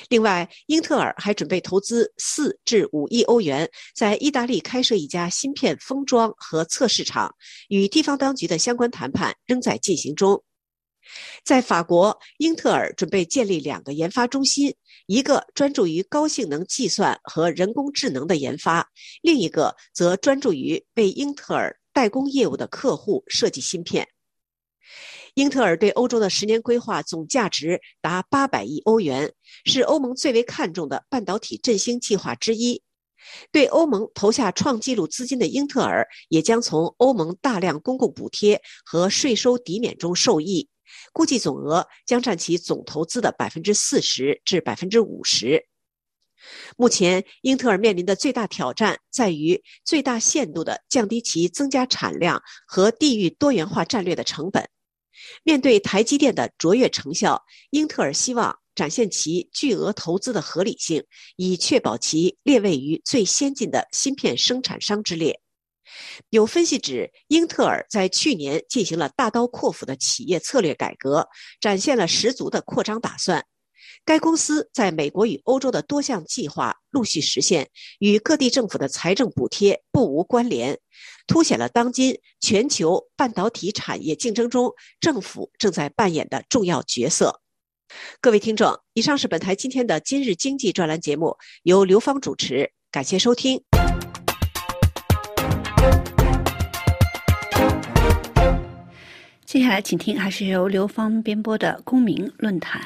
[0.10, 7.34] 另外，英特尔还准备投资四至五亿欧元，在意大利开设一家芯片封装和测试厂，
[7.70, 10.44] 与地方当局的相关谈判仍在进行中。
[11.44, 14.74] 在法国，英特尔准备建立两个研发中心，
[15.08, 18.88] 一个专注于高性能计算和人工智能的研发，
[19.22, 24.08] 另一个则专注于为英特尔代工业务的客户设计芯片。
[25.36, 29.32] 英特尔对欧洲的十年规划总价值达八百亿欧元，
[29.64, 32.82] 是欧盟最为看重的半导体振兴计划之一。
[33.52, 40.68] 对欧盟投下创纪录资金的英特尔，也将从欧盟大量公共补贴和税收抵免中受益。
[41.14, 45.66] 估计总额将占其总投资的百分之四十至百分之五十。
[46.78, 54.70] 目前，英特尔面临的最大挑战在于最大限度地降低其增加产量和地域多元化战略的成本。
[55.44, 61.04] 面对台积电的卓越成效，英特尔希望展现其巨额投资的合理性，
[61.36, 65.42] 以确保其列位于最先进的芯片生产商之列。
[66.30, 71.28] 有分析指，英特尔在去年进行了大刀阔斧的企业策略改革，
[71.60, 73.46] 展现了十足的扩张打算。
[74.06, 77.70] 该公司在美国与欧洲的多项计划陆续实现，
[78.00, 80.80] 与各地政府的财政补贴不无关联，
[81.28, 87.42] 凸显了当今全球半导体产业竞争中政府正在扮演的重要角色。
[88.22, 93.69] 各位听众，以上是本台今天的今日经济专栏节目，由刘芳主持，感谢收听。
[99.52, 102.80] 接下来，请听还是由刘芳编播的《公民论坛》。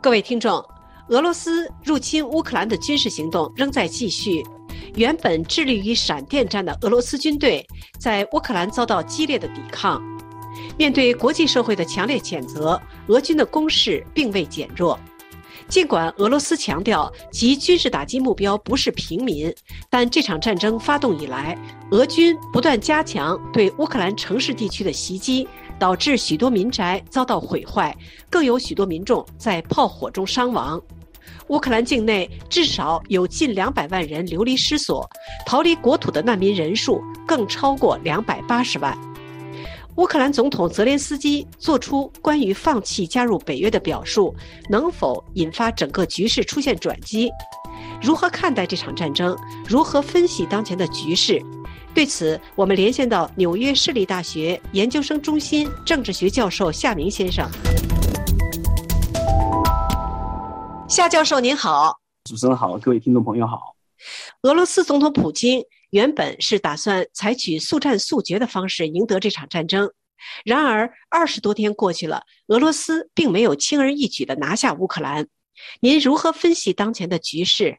[0.00, 0.64] 各位听众，
[1.08, 4.42] 俄罗斯入侵乌克兰的军事行动仍在继续。
[4.94, 7.62] 原本致力于闪电战的俄罗斯军队，
[8.00, 10.02] 在乌克兰遭到激烈的抵抗。
[10.78, 14.98] 面对国际社会的强烈谴责，俄军的攻势并未减弱。
[15.68, 19.52] 尽管俄罗斯强调其军事打击目标不是平民，
[19.90, 21.58] 但这场战争发动以来，
[21.90, 25.48] 俄军不断加强对乌克兰城市地区的袭击，
[25.78, 27.96] 导致许多民宅遭到毁坏，
[28.30, 30.80] 更有许多民众在炮火中伤亡。
[31.48, 35.08] 乌克兰境内至少有近两百万人流离失所，
[35.44, 38.96] 逃离国土的难民人数更超过两百八十万。
[39.96, 44.34] 乌克兰总统泽连斯基做出关于放弃加入北约的表述，
[44.68, 47.30] 能否引发整个局势出现转机？
[48.02, 49.36] 如何看待这场战争？
[49.68, 51.40] 如何分析当前的局势？
[51.94, 57.48] 对此，我们连线到纽约市立大学研究生中心政治学教授夏明先生。
[60.88, 63.76] 夏教授您好，主持人好，各位听众朋友好。
[64.42, 65.62] 俄罗斯总统普京。
[65.94, 69.92] 原本是打算采取速战速决的方式赢得这场战争，
[70.44, 75.28] 然而二十多天过去了，俄罗斯并没有轻而易举地拿下乌克兰。
[75.80, 77.78] 您如何分析当前的局势？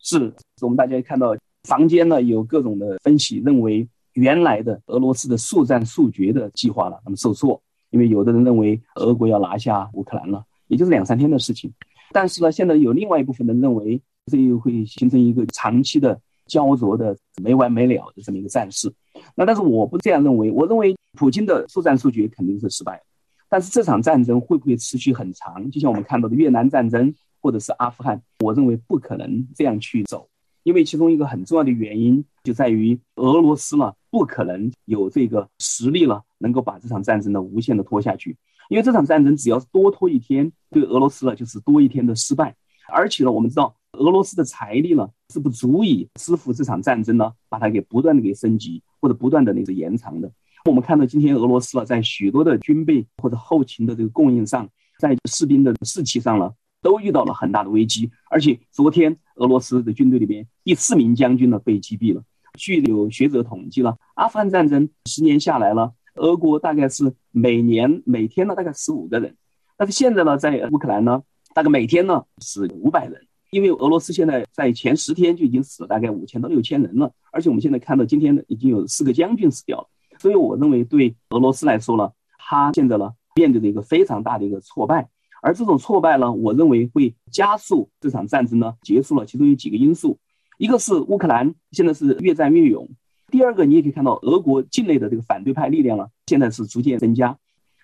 [0.00, 11.72] 是我们大家看到坊间呢有各种的分析，认为原来的俄罗斯的速战速决的计划了，那么受挫，因为有的人认为俄国要拿下乌克兰了，也就是两三天的事情。
[12.12, 16.20] 但是呢，现在有另外一部分人认为，这又会形成一个长期的。
[16.50, 18.92] 焦灼的没完没了的这么一个战事，
[19.36, 23.00] 那但是我不这样认为，我认为普京的速战速决肯定是失败，
[23.48, 25.70] 但是这场战争会不会持续很长？
[25.70, 30.28] 就像我们看到的越南战争或者是阿富汗，我认为不可能这样去走。
[30.62, 38.36] 因为其中一个很重要的原因就在于俄罗斯呢不可能有这个实力了，能够把这场战争呢无限的拖下去。
[38.68, 42.54] 因为这场战争只要是多拖一天，对俄罗斯呢就是多一天的失败。
[42.92, 50.30] 而且呢，我们知道俄罗斯的财力呢是不足以支付这场战争呢，把它给不断的给升级或者不断的那个延长的。
[50.64, 54.68] 我们看到今天俄罗斯呢，在许多的军备或者后勤的这个供应上，
[54.98, 58.10] 在士兵的士气上呢，都遇到了很大的危机。
[58.30, 62.22] 而且昨天俄罗斯的军队里边第四名将军呢被击毙了。
[62.58, 69.36] 据有学者统计了，阿富汗战争十年下来了，俄国大概是每年每天呢大概十五个人，
[69.76, 71.22] 但是现在呢，在乌克兰呢。
[71.52, 79.88] 大概每天呢是五百人，因为俄罗斯现在在前十天就已经死了大概五千到六千人了，而且我们现在看到今天已经有四个将军死掉了，
[80.18, 85.08] 所以我认为对俄罗斯来说呢，他现在呢面对着一个非常大的一个挫败，
[85.42, 89.26] 而这种挫败呢，我认为会加速这场战争呢结束了。
[89.26, 90.18] 其中有几个因素，
[90.58, 92.88] 一个是乌克兰现在是越战越勇，
[93.32, 97.36] 第二个你也可以看到俄国境内的这个反对派力量呢现在是逐渐增加。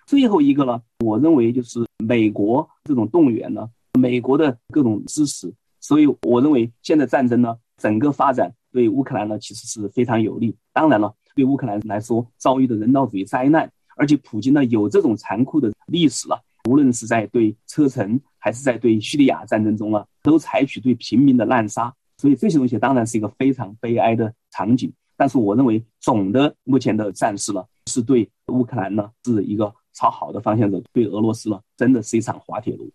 [0.05, 3.69] 最后一个呢，我认为就是美国这种动员呢，
[4.07, 10.55] 美国的各种支持，所以我认为现在战争呢，整个发展对乌克兰呢其实是非常有利。
[10.71, 24.89] 当然了，对乌克兰来说遭遇的人道主义灾难，而且普京呢有这种残酷的历史了，无论是在对车臣还是在对叙利亚战争中啊，都采取对平民的滥杀，所以这些东西当然是一个非常悲哀的场景。
[25.17, 29.73] 但是我认为总的目前的战事呢，是对乌克兰呢是一个。
[29.99, 32.87] 朝好的方向走，对俄罗斯呢，真的是一场滑铁卢。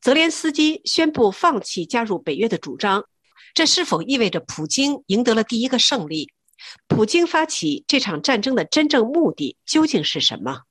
[0.00, 3.04] 泽连斯基宣布放弃加入北约的主张，
[3.54, 6.30] 这是否意味着普京赢得了第一个胜利？
[6.88, 10.62] 普京发起这场战争的真正目的究竟是什么？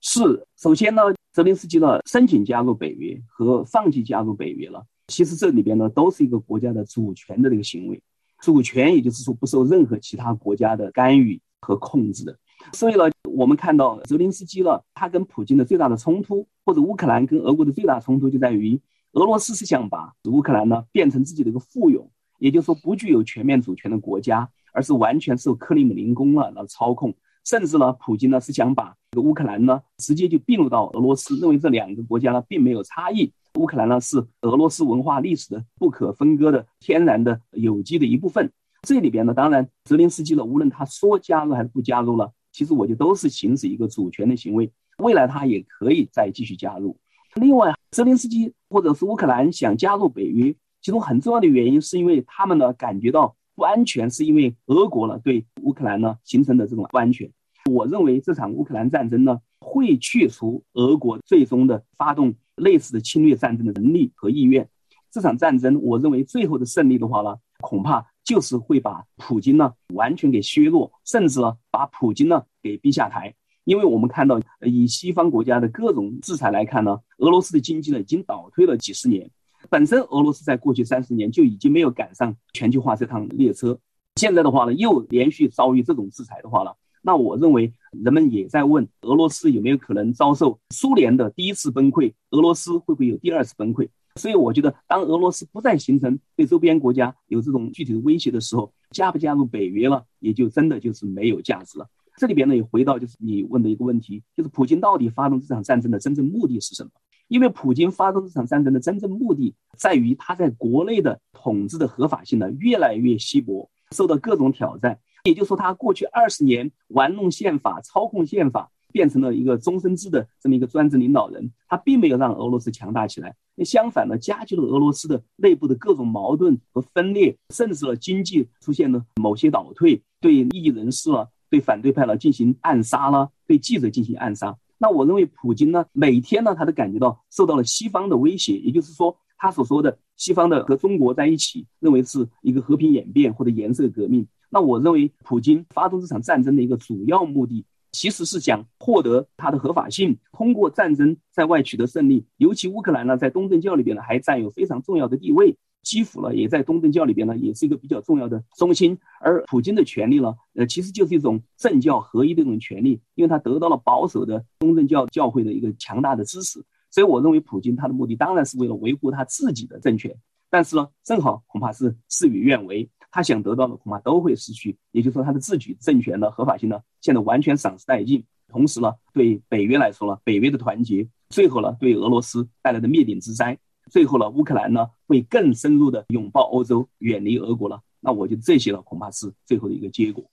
[0.00, 1.02] 是，首先呢，
[1.32, 8.02] 泽连斯基呢申请加入北约和放弃加入北约了，其实这里边呢都是一个国家的主权的这个行为，
[8.40, 12.36] 主权也就是说不受任何其他国家的干预和控制的。
[12.72, 13.04] 所以呢，
[13.40, 18.78] 我们看到泽连斯基了，他跟普京的最大的冲突，或者乌克兰跟俄国的最大冲突，就在于
[19.12, 22.06] 俄罗斯是想把乌克兰呢变成自己的一个附庸，
[22.38, 27.14] 也就是说不具有全面主权的国家，而是完全受克里姆林宫了来操控。
[27.46, 38.52] 甚至呢，普京呢是想把这个乌克兰呢直接就并入到俄罗斯，认为这两个国家呢并没有差异，乌克兰呢是俄罗斯文化历史的不可分割的天然的有机的一部分。
[38.82, 42.30] 这里边呢，当然泽连斯基呢，无论他说加入还是不加入了。
[42.52, 46.96] 其实我就都是行使一个主权的行为，未来他也可以再继续加入。
[47.36, 57.30] 另外，泽连斯基或者是乌克兰想加入北约，其中很重要的原因是因为他们呢感觉到不安全，是因为俄国呢对乌克兰呢形成的这种不安全。
[57.70, 64.68] 我认为这场乌克兰战争呢会去除俄国最终的发动类似的侵略战争的能力和意愿。
[65.12, 68.09] 这场战争，我认为最后的胜利的话呢，恐怕。
[68.30, 73.34] 就是会把普京呢完全给削弱，甚至呢把普京呢给逼下台。
[73.64, 79.28] 因为我们看到，以西方国家的各种制裁来看呢，俄罗斯的经济呢已经倒退了几十年。
[79.68, 83.76] 本身俄罗斯在过去三十年就已经没有赶上全球化这趟列车，
[84.14, 86.70] 现在的话呢又连续遭遇这种制裁的话呢，
[87.02, 93.88] 那我认为人们也在问俄罗斯有没有可能遭受苏联的第一次崩溃，俄罗斯会不会有第二次崩溃？
[94.20, 101.88] 所以我觉得，当俄罗斯不再形成对周边国家有这种具体的威胁的时候，加不加入北约了，也就真的就是没有价值了。
[102.18, 106.90] 这里边呢，也回到就是你问的一个问题，就是普京到底发动这场战争的真正目的是什么？
[107.28, 114.98] 因为普京发动这场战争的真正目的在于他在国内的统治的合法性呢越来越稀薄，受到各种挑战。
[115.24, 118.70] 也就是说，他过去二十年玩弄宪法、操控宪法。
[118.92, 134.56] 变成了一个终身制的这么一个专制领导人，他并没有让俄罗斯强大起来，那相反呢，加剧了俄罗斯的内部的各种矛盾和分裂，甚至了经济出现了某些倒退，对异议人士了，对反对派了进行暗杀了，对记者进行暗杀。
[134.78, 144.26] 那我认为，普京呢，每天呢，他都感觉到受到了西方的威胁，也就是说，他所说的西方的和中国在一起，认为是一个和平演变或者颜色革命。
[144.48, 147.64] 那我认为，普京发动这场战争的一个主要目的。
[147.92, 152.24] 其实是想获得它的合法性，通过战争在外取得胜利。
[152.36, 155.56] 尤其乌克兰呢，在东正教里边呢，还占有非常重要的地位。
[155.82, 158.98] 基辅呢，也在东正教里边呢，也是一个比较重要的中心。
[159.18, 166.62] 而普京的权利呢，呃，其实就是一种政教合一的一种权利，因为他得到了保守的东正教教会的一个强大的支持。
[166.90, 170.14] 所以，我认为普京他的目的当然是为了维护他自己的政权，
[170.50, 172.90] 但是呢，正好恐怕是事与愿违。
[173.10, 178.24] 他想得到的恐怕都会失去，也就是说，他的自举政权的合法性呢，现在完全丧失殆尽。
[178.46, 183.58] 同时呢，对北约来说呢，北约的团结，最后呢，对俄罗斯带来的灭顶之灾，
[183.90, 187.80] 最后呢，乌克兰呢，会更深入的拥抱欧洲，远离俄国了。
[188.00, 190.24] 那我觉得这些呢，恐怕是最后的一个结果。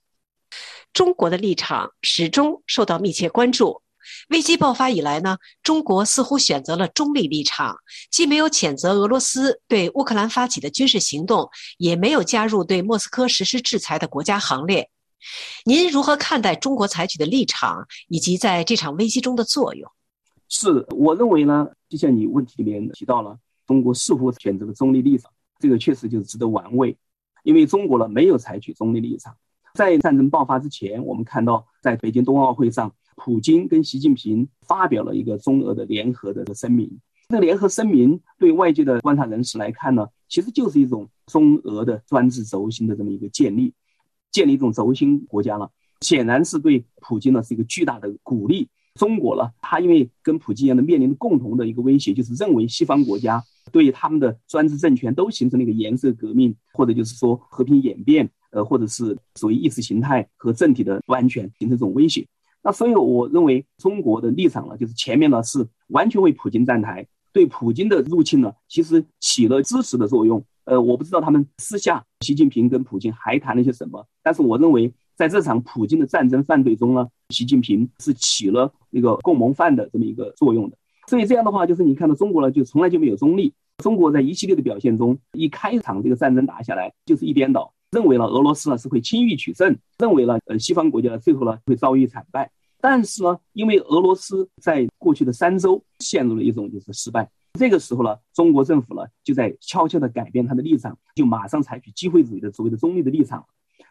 [0.92, 3.82] 中国的立场始终受到密切关注。
[4.30, 7.76] 危机爆发以来呢，中国似乎选择了中立立场，
[8.10, 14.90] 既没有谴责俄罗斯对乌克兰发起的军事行动，也没有加入对莫斯科实施制裁的国家行列。
[15.64, 19.90] 您如何看待中国采取的立场以及在这场危机中的作用？
[20.48, 23.36] 是我认为呢，就像你问题里面提到了，
[23.66, 26.96] 中国似乎选择了中立立场，这个确实就是值得玩味，
[27.42, 29.36] 因为中国呢没有采取中立立场。
[29.74, 32.92] 在战争爆发之前，我们看到在北京冬奥会上。
[33.18, 36.88] 普京跟习近平发表了一个中俄的联合的声明。
[37.28, 43.74] 这个联合声明对外界的观察人士来看呢，其实就是一种中俄的专制轴心的这么一个建立，
[44.30, 45.70] 建立一种轴心国家了。
[46.00, 48.68] 显然是对普京呢是一个巨大的鼓励。
[48.94, 62.26] 中国呢，他因为跟普京一样的面临共同的一个威胁，就是认为西方国家对他们的专制政权都形成了一个颜色革命，或者就是说和平演变，呃，或者是属于意识形态和政体的不安全形成这种威胁。
[62.62, 70.44] 那所以我认为中国的立场呢，就是前面呢是完全为普京站台，对普京的入侵呢，其实起了支持的作用。
[70.64, 80.76] 呃，我不知道他们私下习近平跟普京还谈了些什么，但是我认为在这场普京的战争犯罪中呢，习近平是起了一个共谋犯的这么一个作用的。
[81.06, 83.54] 所以这样的话，就是你看到中国呢，就从来就没有中立。
[83.82, 87.72] 中国在一系列的表现中，一开场这个战争打下来就是一边倒。
[87.90, 103.44] 认为了俄罗斯呢是会轻易取胜，认为了呃西方国家最后呢会遭遇惨败，但是呢，因为俄罗斯在过去的三周陷入了一种就是失败，这个时候呢，中国政府呢就在悄悄的改变他的立场，就马上采取机会主义的所谓的中立的立场。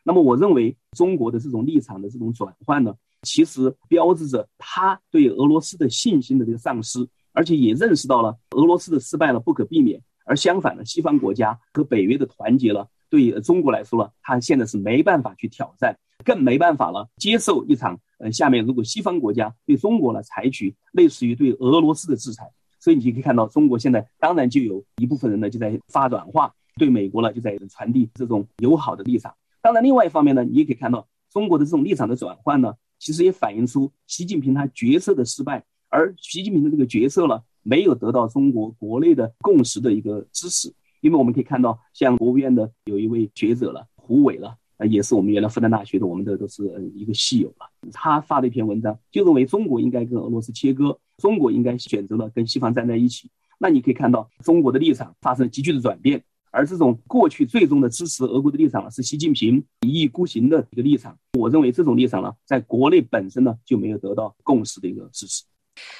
[0.03, 2.93] 那么我认为中国的这种立场的这种转换呢，
[3.23, 12.87] 其实标志着他对俄罗斯的信心的这个丧失，而且也认识到了俄罗斯的失败了不可避免，而相反的，西方国家和北约的团结了。
[13.09, 22.49] 对中国来说呢，他现在是没办法去挑战，更没办法了接受一场呃，下面如果西方国家对中国呢采取类似于对俄罗斯的制裁，
[22.79, 29.33] 所以你就可以看到中国现在当然就有一部分人呢就在发软化，对美国呢就在传递这种友好的立场。
[29.61, 40.73] 当然，另外一方面呢，你也可以看到中国的这种立场的转换呢，其实也反映出习近平他决策的失败，而习近平的这个决策呢，没有得到中国国内的共识的一个支持。
[41.01, 47.69] 因为我们可以看到，像国务院的有一位学者了，胡伟了，呃，也是我们原来复旦大学的，我们的都是一个系友了。
[47.91, 53.29] 他发了一篇文章，就认为中国应该跟俄罗斯切割，中国应该选择了跟西方站在一起。
[53.59, 61.17] 那你可以看到，中国的立场发生了急剧的转变，而这种过去最终的支持俄国的立场呢，是习近平一意孤行的一个立场。
[61.33, 65.43] 我认为这种立场呢，在国内本身呢就没有得到共识的一个支持。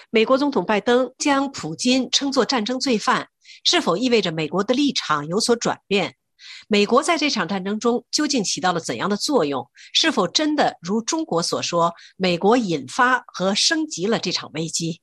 [0.10, 3.28] 美国总统拜登将普京称作战争罪犯。
[3.64, 6.16] 是否意味着美国的立场有所转变？
[6.68, 9.68] 美国在这场战争中究竟起到了怎样的作用？
[9.94, 15.02] 是否真的如中国所说，美国引发和升级了这场危机？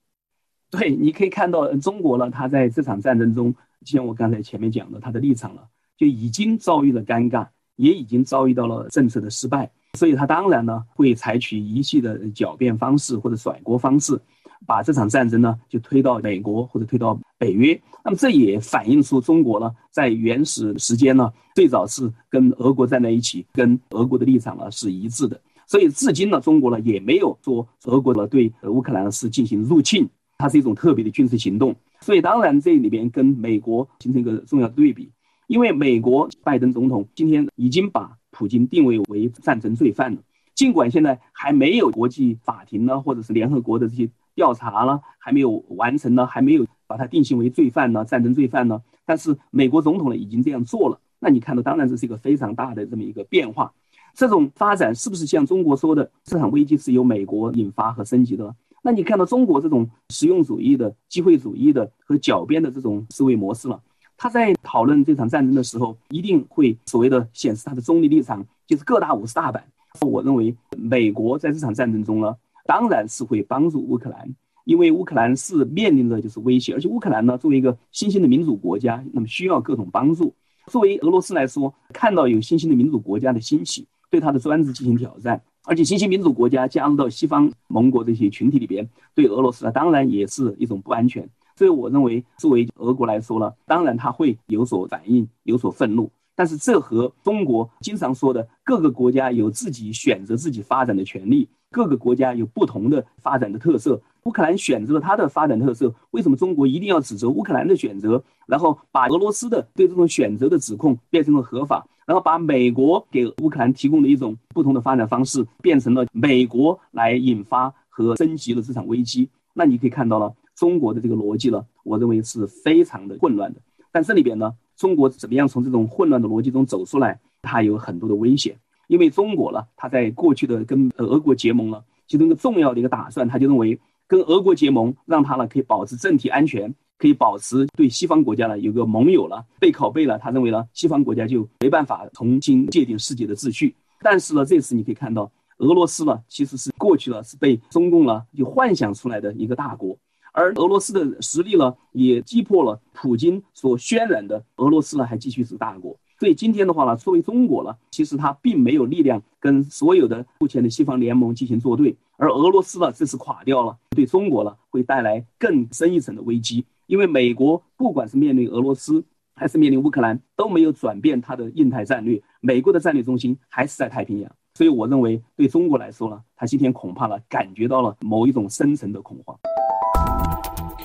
[0.71, 3.53] 对，你可以看到中国呢，他在这场战争中，
[3.85, 5.67] 就像我刚才前面讲的，他的立场了，
[5.97, 14.21] 就已经遭遇了尴尬，也已经遭遇到了政策的失败，所以他当然呢会采取一系的狡辩方式或者甩锅方式。
[14.67, 25.41] 把这场战争呢，就推到美国或者推到北约，那么这也反映出中国呢，在原始时间呢，最早是跟俄国站在一起，跟俄国的立场呢是一致的。
[25.67, 30.09] 所以至今呢，中国呢也没有说俄国呢对乌克兰是进行入侵，
[30.39, 31.75] 它是一种特别的军事行动。
[32.01, 35.11] 所以当然这里边跟美国形成一个重要的对比，
[35.47, 40.19] 因为美国拜登总统今天已经把普京定位为战争罪犯了，
[40.55, 44.09] 尽管现在还没有国际法庭呢，或者是联合国的这些。
[44.35, 48.83] 调查了还没有完成呢，还没有把他定性为罪犯呢，战争罪犯呢。
[49.07, 53.73] 但是美国总统呢已经这样做了，那你看到，当然这是一个非常大的这么一个变化。
[54.15, 58.55] 这种发展是不是像中国说的，这场危机是由美国引发和升级的？
[58.83, 63.81] 那你看到中国这种实用主义的、机会主义的和狡辩的这种思维模式了？
[64.17, 69.65] 他在讨论这场战争的时候，一定会所谓的显示他的中立立场，就是各大五十大板。
[70.01, 72.37] 我认为美国在这场战争中呢。
[72.65, 74.35] 当然是会帮助乌克兰，
[74.65, 80.35] 因为乌克兰是面临着就是威胁，而且乌克兰呢作为一个新兴的民主国家，那么需要各种帮助。
[80.69, 91.29] 作为俄罗斯来说，看到有新兴的民主国家的兴起，对它的专制进行挑战，而且新兴民主国家加入到西方盟国这些群体里边，对俄罗斯呢当然也是一种不安全。
[91.57, 96.11] 所以我认为，作为俄国来说呢，当然他会有所反应，有所愤怒。
[96.35, 101.49] 但是这和中国经常说的各个国家有自己选择自己发展的权利。
[101.75, 119.29] 各个国家有不同的发展的特色，乌克兰选择了它的发展特色，为什么中国一定要指责乌克兰的选择，然后把俄罗斯的对这种选择的指控变成了合法，然后把美国给乌克兰提供的一种不同的发展方式变成了美国来引发和升级了这场危机？
[119.53, 123.59] 那你可以看到了中国的这个逻辑了，我认为是非常的混乱的。
[123.91, 127.19] 但这里边呢，中国怎么样从这种混乱的逻辑中走出来？
[127.43, 128.57] 它有很多的危险，
[128.87, 143.75] 因为中国呢，它在过去的跟俄国结盟了，其中一个重要的一个打算，他就认为跟俄国结盟，让他呢可以保持政体安全，可以保持对西方国家呢有个盟友了，背靠背了，他认为呢西方国家就没办法重新界定世界的秩序。
[144.03, 149.97] 但是呢，这次你可以看到，俄罗斯呢其实是过去了是被中共呢就幻想出来的一个大国。
[150.33, 155.97] 而俄罗斯的实力呢，也击破了普京所渲染的俄罗斯呢，还继续是大国。
[156.25, 161.95] 所以今天的话呢，作为中国呢，其实它并没有力量跟所有的目前的西方联盟进行作对。
[162.17, 166.65] 而俄罗斯呢，这次垮掉了，对中国呢，会带来更深一层的危机。
[166.87, 169.05] 因为美国不管是面临俄罗斯，
[169.35, 172.19] 还是面临乌克兰，都没有转变它的印太战略。
[172.41, 174.33] 美国的战略中心还是在太平洋。
[174.55, 179.39] 所以我认为，对中国来说呢，它今天恐怕呢，感觉到了某一种深层的恐慌。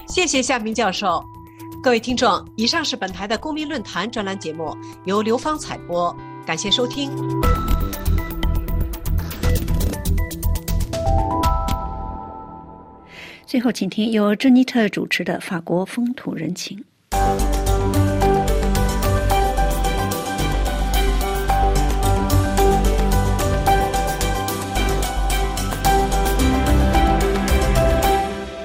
[0.06, 1.24] 谢谢夏明教授，
[1.82, 4.76] 各位听众，以上是本台的公民论坛专栏节目，
[5.06, 6.14] 由刘芳采播，
[6.46, 7.10] 感谢收听。
[13.46, 16.78] 最后，请听由珍妮特主持的《法国风土人情》。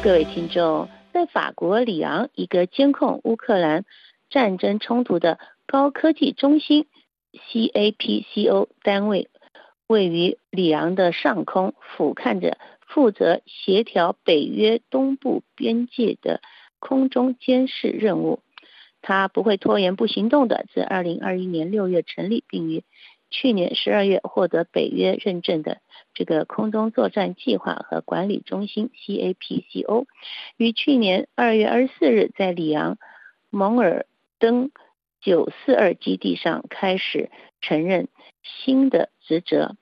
[0.03, 0.87] 各位听众。
[1.27, 3.85] 法国里昂，一个监控乌克兰
[4.31, 6.87] 战争冲突的高科技中心
[7.33, 9.29] CAPCO 单位，
[9.87, 16.41] 位于里昂的上空，俯瞰着负责协调北约东部边界的
[16.79, 18.41] 空中监视任务。
[19.03, 22.85] 它不会拖延不行动的，自2021年6月成立，并于
[23.35, 25.79] 去年十二月获得北约认证的。
[26.15, 30.07] 这个空中作战计划和管理中心 CAPCO
[30.57, 32.97] 于去年二月二十四日在里昂
[33.51, 34.07] 蒙尔
[34.39, 34.71] 登
[35.21, 37.31] 九四二基地上开始
[37.61, 38.07] 承认
[38.45, 39.75] 新的职责。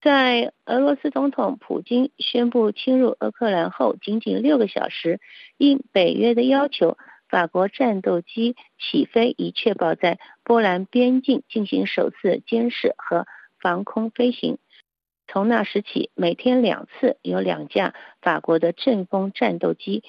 [0.00, 5.20] 在俄罗斯总统普京宣布侵入乌克兰后，仅仅六个小时，
[5.58, 6.96] 应北约的要求，
[7.32, 13.26] 法国战斗机起飞，以确保在波兰边境进行首次监视和
[13.58, 14.58] 防空飞行。
[15.26, 20.04] 从那时起，每天两次有两架法国的阵风战斗机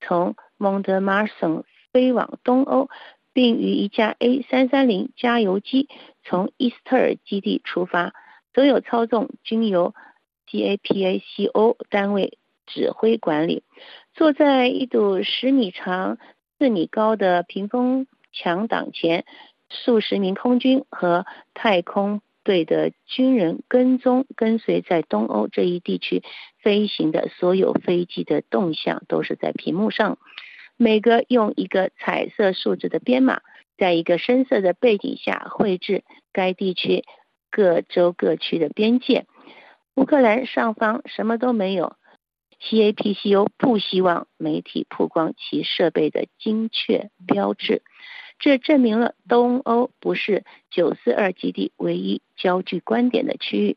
[0.00, 2.88] 从蒙德马尔省飞往东欧，
[3.32, 5.88] 并与一架 A 三三零加油机
[6.22, 8.14] 从伊斯特尔基地出发。
[8.54, 9.92] 所有操纵均由
[10.48, 13.64] GAPACO 单位指挥管理。
[14.14, 16.18] 坐在一堵十米长、
[16.60, 19.24] 四米高的屏风墙挡前，
[19.70, 22.20] 数十名空军和太空。
[22.42, 26.22] 队的军人跟踪跟随在东欧这一地区
[26.62, 30.18] 飞行的所有飞机的动向都是在屏幕上，
[30.78, 33.42] 每个用一个彩色数字的编码，
[33.76, 36.02] 在一个深色的背景下绘制
[36.32, 37.04] 该地区
[37.50, 39.26] 各州各区的边界。
[39.94, 41.96] 乌克兰上方什么都没有
[42.62, 47.82] ，CAPCO 不希望媒体曝光其设备的精确标志。
[48.38, 53.76] 这证明了东欧不是九四二基地唯一焦距观点的区域，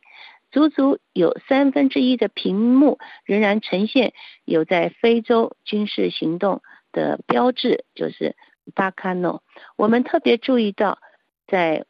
[0.51, 4.13] 足足有三分之一的屏幕仍然呈现
[4.45, 6.61] 有在非洲军事行动
[6.93, 8.37] 的标志，就是
[8.73, 9.43] 巴卡诺。
[9.75, 10.99] 我们特别注意到，
[11.45, 11.85] 在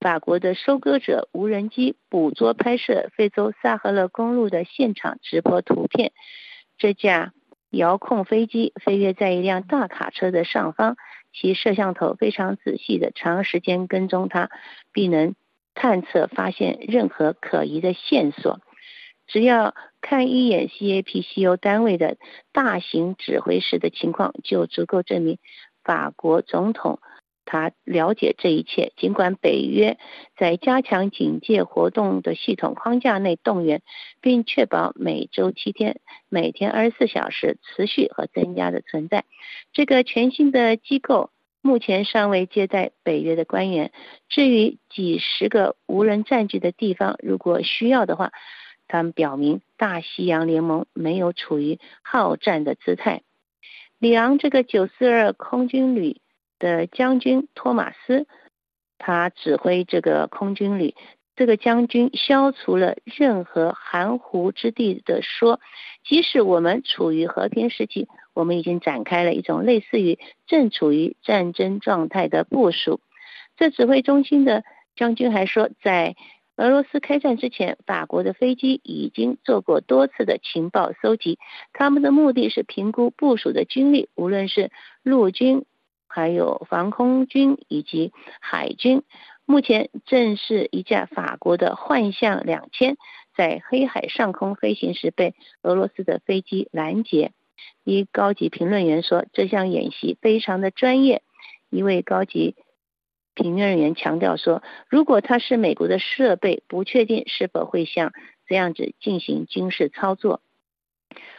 [0.00, 6.12] 法国的收割者无人机捕捉拍摄非洲萨赫勒公路的现场直播图片，
[6.76, 7.32] 这架
[7.70, 10.96] 遥控飞机飞跃在一辆大卡车的上方。
[11.30, 14.50] 其摄像头非常仔细的长时间跟踪它，
[14.92, 15.34] 并能
[15.74, 18.60] 探测发现任何可疑的线索。
[19.26, 22.16] 只要看一眼 CAPCO 单位的
[22.50, 25.38] 大型指挥室的情况，就足够证明
[25.84, 26.98] 法国总统。
[27.50, 29.96] 他了解这一切，尽管北约
[30.36, 33.80] 在加强警戒活动的系统框架内动员，
[34.20, 39.24] 并确保每周七天、每天二十四小时持续和增加的存在。
[39.72, 41.30] 这个全新的机构
[41.62, 43.92] 目前尚未接待北约的官员。
[44.28, 48.30] 至于几十个无人占据的地方，如果需要的话，
[48.88, 53.22] 他们表明大西洋联盟没有处于好战的姿态。
[53.98, 56.20] 里昂这个九四二空军旅。
[56.58, 58.26] 的将军托马斯，
[58.98, 60.94] 他指挥这个空军旅
[61.36, 65.60] 这个将军消除了任何含糊之地的说，
[66.04, 73.00] 即使我们处于和平时期，我们已经展开了一种类似于正处于战争状态的部署。
[73.56, 74.64] 这指挥中心的
[74.96, 76.16] 将军还说，在
[76.56, 81.38] 俄罗斯开战之前，法国的飞机已经做过多次的情报搜集，
[81.72, 84.72] 他们的目的是评估部署的军力，无论是
[85.04, 85.64] 陆军、
[86.18, 89.04] 还有防空军以及海军。
[89.44, 92.96] 目前正是一架法国的幻象两千
[93.36, 97.30] 在黑海上空飞行时被俄罗斯的飞机拦截。
[97.84, 101.22] 一高级评论员说，这项演习非常的专业。
[101.70, 102.56] 一位高级。
[103.34, 108.12] 评论员强调说，如果它是美国的设备，不确定是否会像
[108.48, 110.40] 这样子进行军事操作。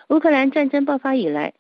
[0.07, 1.55] 乌克兰战争爆发以来，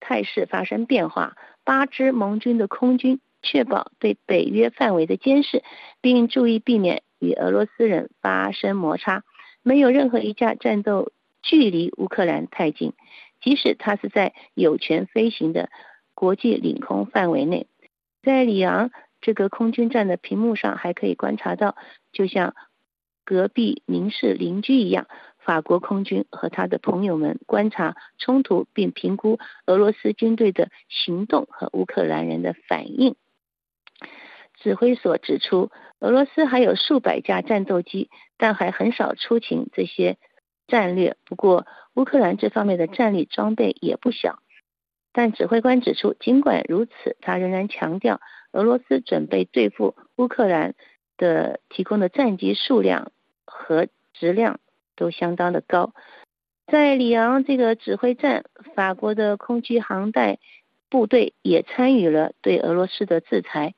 [0.00, 1.36] 态势发生变化。
[1.64, 5.62] 八支盟军的空军确保对北约范围的监视，
[6.00, 9.24] 并注意避免与俄罗斯人发生摩擦。
[9.62, 11.10] 没有任何一架战斗
[11.42, 12.92] 距离乌克兰太近，
[13.40, 15.70] 即使它是在有权飞行的
[16.14, 17.66] 国际领空范围内。
[18.22, 18.90] 在里昂。
[19.20, 21.76] 这个空军站的屏幕上还可以观察到，
[22.12, 22.54] 就像
[23.24, 25.06] 隔壁凝视邻居一样，
[25.44, 33.14] 法国空军和他的朋友们观察冲突，并评估俄罗斯军队的行动和乌克兰人的反应。
[34.54, 35.70] 指挥所指出，
[36.00, 40.16] 俄罗斯还有数百架战斗机，但还很少出勤这些
[40.66, 41.16] 战略。
[41.26, 44.38] 不过，乌克兰这方面的战力装备也不小。
[45.12, 48.20] 但指挥官指出，尽管如此，他仍然强调。
[48.52, 50.74] 俄罗斯准备对付乌克兰
[51.16, 53.10] 的提供的战机数量
[53.44, 54.60] 和质量
[54.96, 55.92] 都相当的高。
[56.66, 60.38] 在里昂这个指挥站，法国的空军航带
[60.88, 63.74] 部队也参与了对俄罗斯的制裁。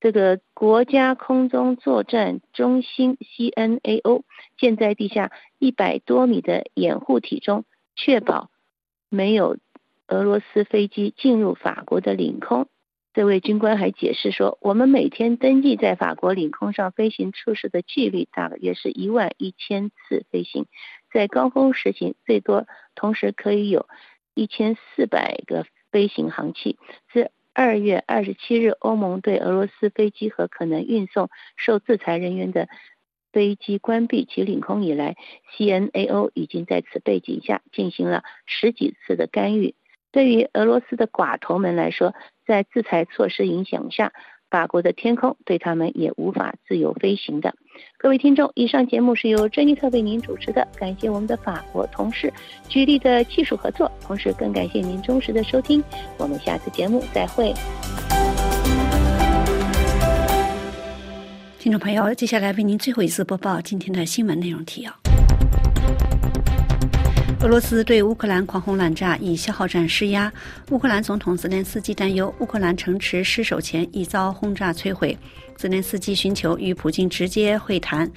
[0.00, 4.24] 这个国家空中作战中心 （CNAO）
[4.58, 8.50] 建在地下一百多米的掩护体中，确保
[9.08, 9.58] 没有
[10.08, 12.66] 俄罗斯飞机进入法国的领空。
[13.14, 20.64] 这位军官还解释说：“我们每天登记在法国领空上飞行出事的距离大约是一万一千次飞行，
[21.12, 23.86] 在高峰时行最多同时可以有
[24.32, 26.78] 一千四百个飞行航器。
[27.12, 32.66] 自二月二十七日，欧盟对俄罗斯飞机和可能运送受制裁人员的
[33.30, 35.16] 飞机关闭其领空以来
[35.54, 39.74] ，CNAO 已经在此背景下进行了十几次的干预。
[40.12, 42.14] 对于俄罗斯的寡头们来说，
[42.46, 44.12] 在制裁措施影响下，
[44.50, 47.54] 法国的天空对他们也无法自由飞行的。
[47.96, 52.30] 各位听众，以上节目是由珍妮特为您主持的，感谢我们的法国同事
[52.68, 55.82] 举例的技术合作，同时更感谢您忠实的收听。
[56.18, 57.54] 我们下次节目再会。
[61.58, 64.92] 听众朋友，接下来为您最后一次播报今天的新闻内容提要。
[67.42, 70.32] 俄罗斯对乌克兰狂轰滥炸，以消耗战施压。
[70.70, 75.18] 乌克兰总统泽连斯基担忧，乌克兰城池失守前已遭轰炸摧毁。
[75.56, 78.08] 泽连斯基寻求与普京直接会谈。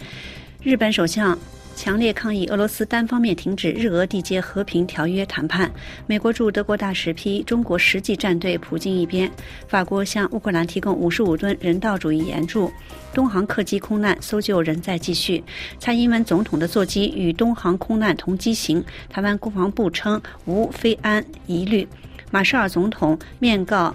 [0.62, 1.36] 日本首相。
[1.76, 5.70] 强烈抗议俄罗斯单方面停止日俄缔结和平条约谈判。
[6.08, 9.30] 美国驻德国大使批中国实际站队普京一边。
[9.68, 12.72] 法国向乌克兰提供五十五吨人道主义援助。
[13.14, 15.44] 东航客机空难搜救仍在继续。
[15.78, 18.84] 蔡英文总统的座机与东航空难同机型。
[19.10, 21.86] 台湾国防部称无飞安疑虑。
[22.32, 23.94] 马绍尔总统面告。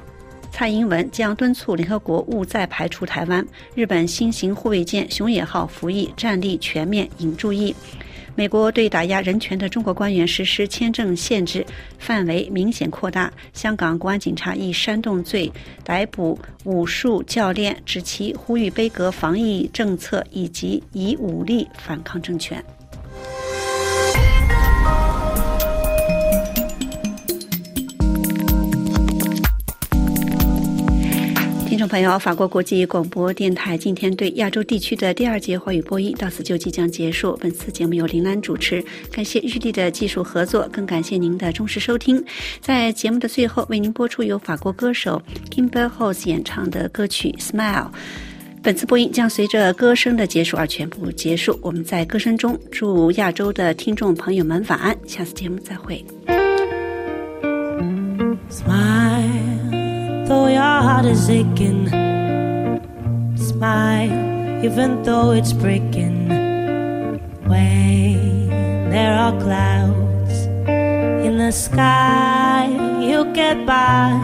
[0.51, 3.46] 蔡英文将敦促联合国勿再排除台湾。
[3.74, 7.74] 日本新型护卫舰“熊野号”服役，战力全面，引注意。
[8.36, 11.64] 美国对打压人权的中国官员实施签证限制，
[11.98, 13.30] 范围明显扩大。
[13.53, 15.51] 香港国安警察以煽动罪
[15.84, 22.62] 逮捕武术教练，指其呼吁杯葛防疫政策以及以武力反抗政权。
[31.91, 37.36] 朋友，法国国际广播电台今天对亚洲地区的第二节华语播音到此就即将结束。
[37.41, 38.80] 本次节目由林兰主持，
[39.11, 42.24] 感谢日历的技术合作，更感谢您的忠实收听。
[42.61, 45.20] 在节目的最后，为您播出由法国歌手
[45.51, 47.86] Kimber h o s e 演唱的歌曲《Smile》。
[48.62, 51.59] 本次播音将随着歌声的结束而全部结束。
[51.61, 56.05] 我们在歌声中祝亚洲的听众朋友们晚安，下次节目再会。
[58.49, 59.09] Smile.
[60.31, 61.89] Though your heart is aching.
[63.37, 66.28] Smile, even though it's breaking.
[67.51, 68.49] When
[68.91, 70.37] there are clouds
[71.26, 72.70] in the sky,
[73.03, 74.14] you'll get by.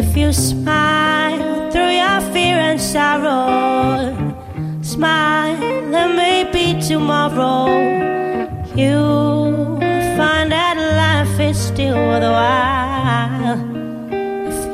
[0.00, 4.12] If you smile through your fear and sorrow,
[4.82, 5.56] smile,
[5.90, 7.72] there may be tomorrow.
[8.76, 9.80] you'll
[10.20, 13.77] find that life is still worthwhile